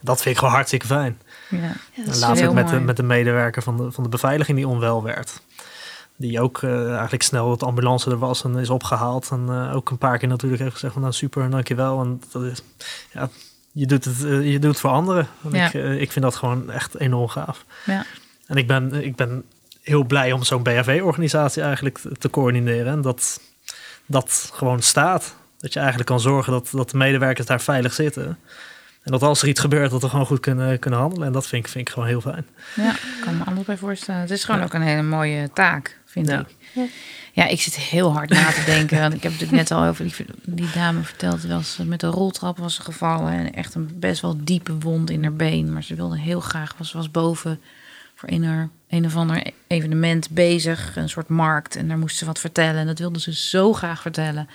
[0.00, 1.20] Dat vind ik gewoon hartstikke fijn.
[1.60, 2.46] Ja.
[2.46, 5.40] Ook met de, met de medewerker van de, van de beveiliging die onwel werd.
[6.16, 9.28] Die ook eh, eigenlijk snel dat de ambulance er was en is opgehaald.
[9.30, 12.00] En eh, ook een paar keer natuurlijk heeft gezegd van nou super, dankjewel.
[12.00, 12.62] En dat is,
[13.12, 13.28] ja,
[13.72, 15.28] je doet het, eh, je doet het voor anderen.
[15.44, 15.66] En Ja.
[15.66, 17.64] ik, ik vind dat gewoon echt enorm gaaf.
[17.84, 18.04] Ja.
[18.46, 19.44] En ik ben, ik ben
[19.82, 22.92] heel blij om zo'n BHV-organisatie eigenlijk te, te coördineren.
[22.92, 23.40] En dat
[24.06, 25.34] dat gewoon staat.
[25.58, 28.38] Dat je eigenlijk kan zorgen dat, dat de medewerkers daar veilig zitten.
[29.04, 31.26] En dat als er iets gebeurt, dat we gewoon goed kunnen, kunnen handelen.
[31.26, 32.46] En dat vind ik, vind ik gewoon heel fijn.
[32.76, 34.20] Ja, ik kan me alles bij voorstellen.
[34.20, 36.46] Het is gewoon ook een hele mooie taak, vind Ja.
[36.74, 36.90] ik.
[37.32, 39.00] Ja, ik zit heel hard na te denken.
[39.00, 41.42] Want ik heb natuurlijk net al over die, die dame verteld.
[41.42, 43.32] Wel ze met een roltrap was ze gevallen.
[43.32, 45.72] En echt een best wel diepe wond in haar been.
[45.72, 46.74] Maar ze wilde heel graag.
[46.78, 47.60] Was, ze was boven
[48.14, 50.96] voor een, een of ander evenement bezig.
[50.96, 51.76] Een soort markt.
[51.76, 52.80] En daar moest ze wat vertellen.
[52.80, 54.48] En dat wilde ze zo graag vertellen.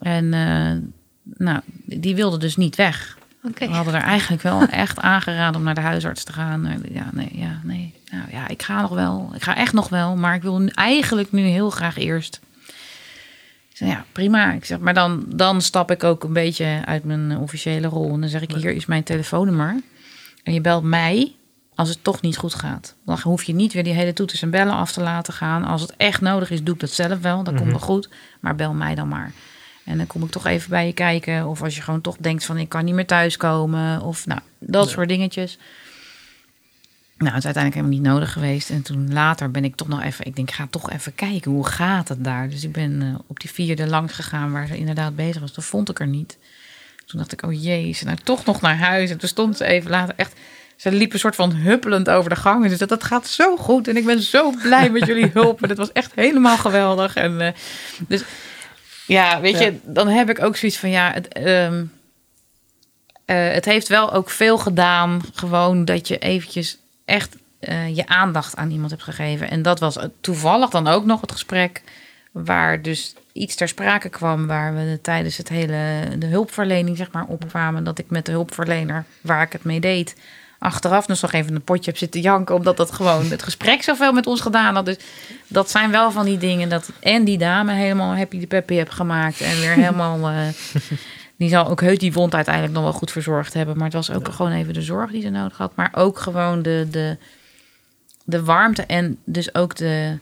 [0.00, 0.88] En eh,
[1.24, 3.18] nou, die wilde dus niet weg.
[3.58, 6.66] We hadden er eigenlijk wel echt aangeraden om naar de huisarts te gaan.
[6.66, 7.94] Eh, Ja, nee, ja, nee.
[8.10, 9.30] Nou ja, ik ga nog wel.
[9.34, 10.16] Ik ga echt nog wel.
[10.16, 12.40] Maar ik wil nu eigenlijk nu heel graag eerst.
[13.72, 14.52] Ik ja, prima.
[14.52, 18.12] Ik zeg, maar dan, dan stap ik ook een beetje uit mijn officiële rol.
[18.12, 19.80] En dan zeg ik, hier is mijn telefoonnummer.
[20.42, 21.34] En je belt mij
[21.74, 22.94] als het toch niet goed gaat.
[23.04, 25.64] Dan hoef je niet weer die hele toeters en bellen af te laten gaan.
[25.64, 27.42] Als het echt nodig is, doe ik dat zelf wel.
[27.42, 28.08] Dat komt wel goed.
[28.40, 29.32] Maar bel mij dan maar.
[29.84, 31.46] En dan kom ik toch even bij je kijken.
[31.46, 34.00] Of als je gewoon toch denkt van ik kan niet meer thuiskomen.
[34.00, 35.58] Of nou, dat soort dingetjes.
[37.16, 38.70] Nou, het is uiteindelijk helemaal niet nodig geweest.
[38.70, 40.26] En toen later ben ik toch nog even...
[40.26, 42.48] Ik denk, ik ga toch even kijken, hoe gaat het daar?
[42.48, 45.52] Dus ik ben eh, op die vierde langs gegaan waar ze inderdaad bezig was.
[45.52, 46.38] Dat vond ik er niet.
[47.06, 49.10] Toen dacht ik, oh jezus, nou toch nog naar huis.
[49.10, 50.32] En toen stond ze even later echt...
[50.76, 52.68] Ze liep een soort van huppelend over de gang.
[52.68, 53.88] Dus dat, dat gaat zo goed.
[53.88, 55.62] En ik ben zo blij met jullie hulp.
[55.62, 57.14] En het was echt helemaal geweldig.
[57.14, 57.52] En eh,
[58.08, 58.24] dus
[59.06, 61.84] ja, weet je, dan heb ik ook zoiets van ja, het, ehm,
[63.24, 65.20] eh, het heeft wel ook veel gedaan.
[65.34, 69.50] Gewoon dat je eventjes echt eh, je aandacht aan iemand hebt gegeven.
[69.50, 71.82] En dat was toevallig dan ook nog het gesprek
[72.32, 77.24] waar dus iets ter sprake kwam waar we tijdens het hele de hulpverlening zeg maar
[77.26, 80.16] opkwamen dat ik met de hulpverlener waar ik het mee deed
[80.64, 84.12] achteraf dus nog even een potje heb zitten janken omdat dat gewoon het gesprek zoveel
[84.12, 84.96] met ons gedaan had dus
[85.46, 88.88] dat zijn wel van die dingen dat en die dame helemaal happy de peppy heb
[88.88, 90.48] gemaakt en weer helemaal eh,
[91.36, 93.76] Die zal ook heus die wond uiteindelijk nog wel goed verzorgd hebben.
[93.76, 95.76] Maar het was ook gewoon even de zorg die ze nodig had.
[95.76, 97.16] Maar ook gewoon de, de,
[98.24, 100.18] de warmte en dus ook de,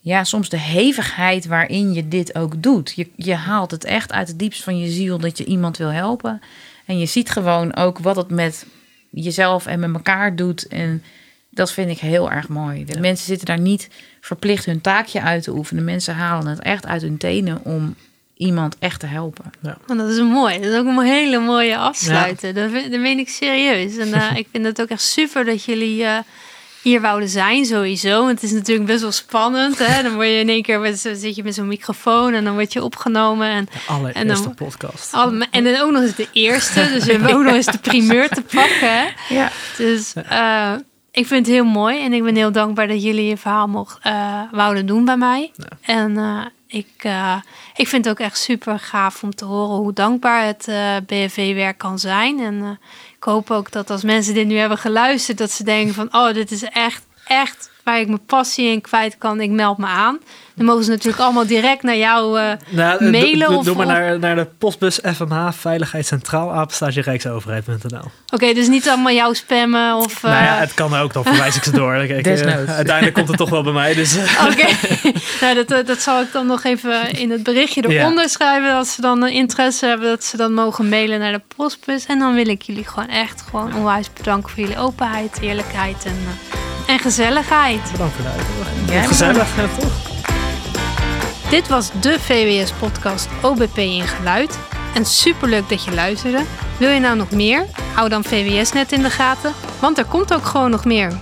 [0.00, 2.92] ja, soms de hevigheid waarin je dit ook doet.
[2.96, 5.92] Je, je haalt het echt uit het diepst van je ziel dat je iemand wil
[5.92, 6.40] helpen.
[6.86, 8.66] En je ziet gewoon ook wat het met
[9.10, 10.66] jezelf en met elkaar doet.
[10.68, 11.02] En
[11.50, 12.84] dat vind ik heel erg mooi.
[12.84, 13.88] De mensen zitten daar niet
[14.20, 15.84] verplicht hun taakje uit te oefenen.
[15.84, 17.94] Mensen halen het echt uit hun tenen om
[18.36, 19.44] iemand echt te helpen.
[19.86, 20.54] En dat is mooi.
[20.60, 22.54] Dat is ook een hele mooie afsluiten.
[22.54, 23.96] Dat, vind- dat meen ik serieus.
[23.96, 26.18] En eh, ik vind het ook echt super dat jullie eh,
[26.88, 28.18] hier wouden zijn, sowieso.
[28.24, 29.78] Want het is natuurlijk best wel spannend.
[29.78, 30.02] Hè?
[30.02, 32.72] Dan word je in één keer met, zit je met zo'n microfoon en dan word
[32.72, 33.48] je opgenomen.
[33.48, 35.12] En, De allereerste En dan- podcast.
[35.14, 36.90] alle, en dan ook nog eens de eerste.
[36.92, 38.92] Dus we hebben ook nog eens de primeur te pakken.
[38.98, 39.04] Hè?
[39.34, 39.50] Ja.
[39.76, 40.72] Dus eh,
[41.10, 43.98] ik vind het heel mooi en ik ben heel dankbaar dat jullie je verhaal mocht,
[44.02, 45.52] eh, wouden doen bij mij.
[45.80, 47.36] En eh, ik, eh,
[47.76, 51.78] ik vind het ook echt super gaaf om te horen hoe dankbaar het eh BFV-werk
[51.78, 52.40] kan zijn.
[52.40, 52.68] En eh,
[53.30, 56.50] hoop ook dat als mensen dit nu hebben geluisterd, dat ze denken van, oh, dit
[56.50, 59.40] is echt, echt waar ik mijn passie in kwijt kan.
[59.40, 60.18] Ik meld me aan.
[60.54, 62.40] Dan mogen ze natuurlijk allemaal direct naar jou.
[62.40, 66.52] eh, Nou, doe- mailen doe, of- doe maar naar, naar de postbus FMH Veiligheid Centraal
[66.52, 68.00] apenstaartje Rijksoverheid.nl.
[68.30, 70.22] Oké, dus niet allemaal jou spammen of...
[70.22, 72.06] nou ja, eh, het kan ook, dan verwijs ik ze door.
[72.06, 73.94] Kijk, eh, uiteindelijk komt het toch wel bij mij.
[73.94, 74.66] Dus, eh, Oké,
[75.40, 78.00] nou, dat, eh, dat zal ik dan nog even in het berichtje Ja.
[78.00, 78.74] eronder schrijven.
[78.74, 82.06] Als ze dan eh, interesse hebben, dat ze dan mogen mailen naar de postbus.
[82.06, 86.16] En dan wil ik jullie gewoon echt gewoon onwijs bedanken voor jullie openheid, eerlijkheid en,
[86.26, 86.58] eh,
[86.88, 87.92] en gezelligheid.
[87.92, 89.08] bedankt voor de uitnodiging.
[89.08, 89.92] Gezellig, ja, toch?
[91.50, 94.58] Dit was de VWS-podcast OBP in geluid.
[94.94, 96.42] En superleuk dat je luisterde.
[96.78, 97.66] Wil je nou nog meer?
[97.94, 101.12] Hou dan VWS net in de gaten, want er komt ook gewoon nog meer.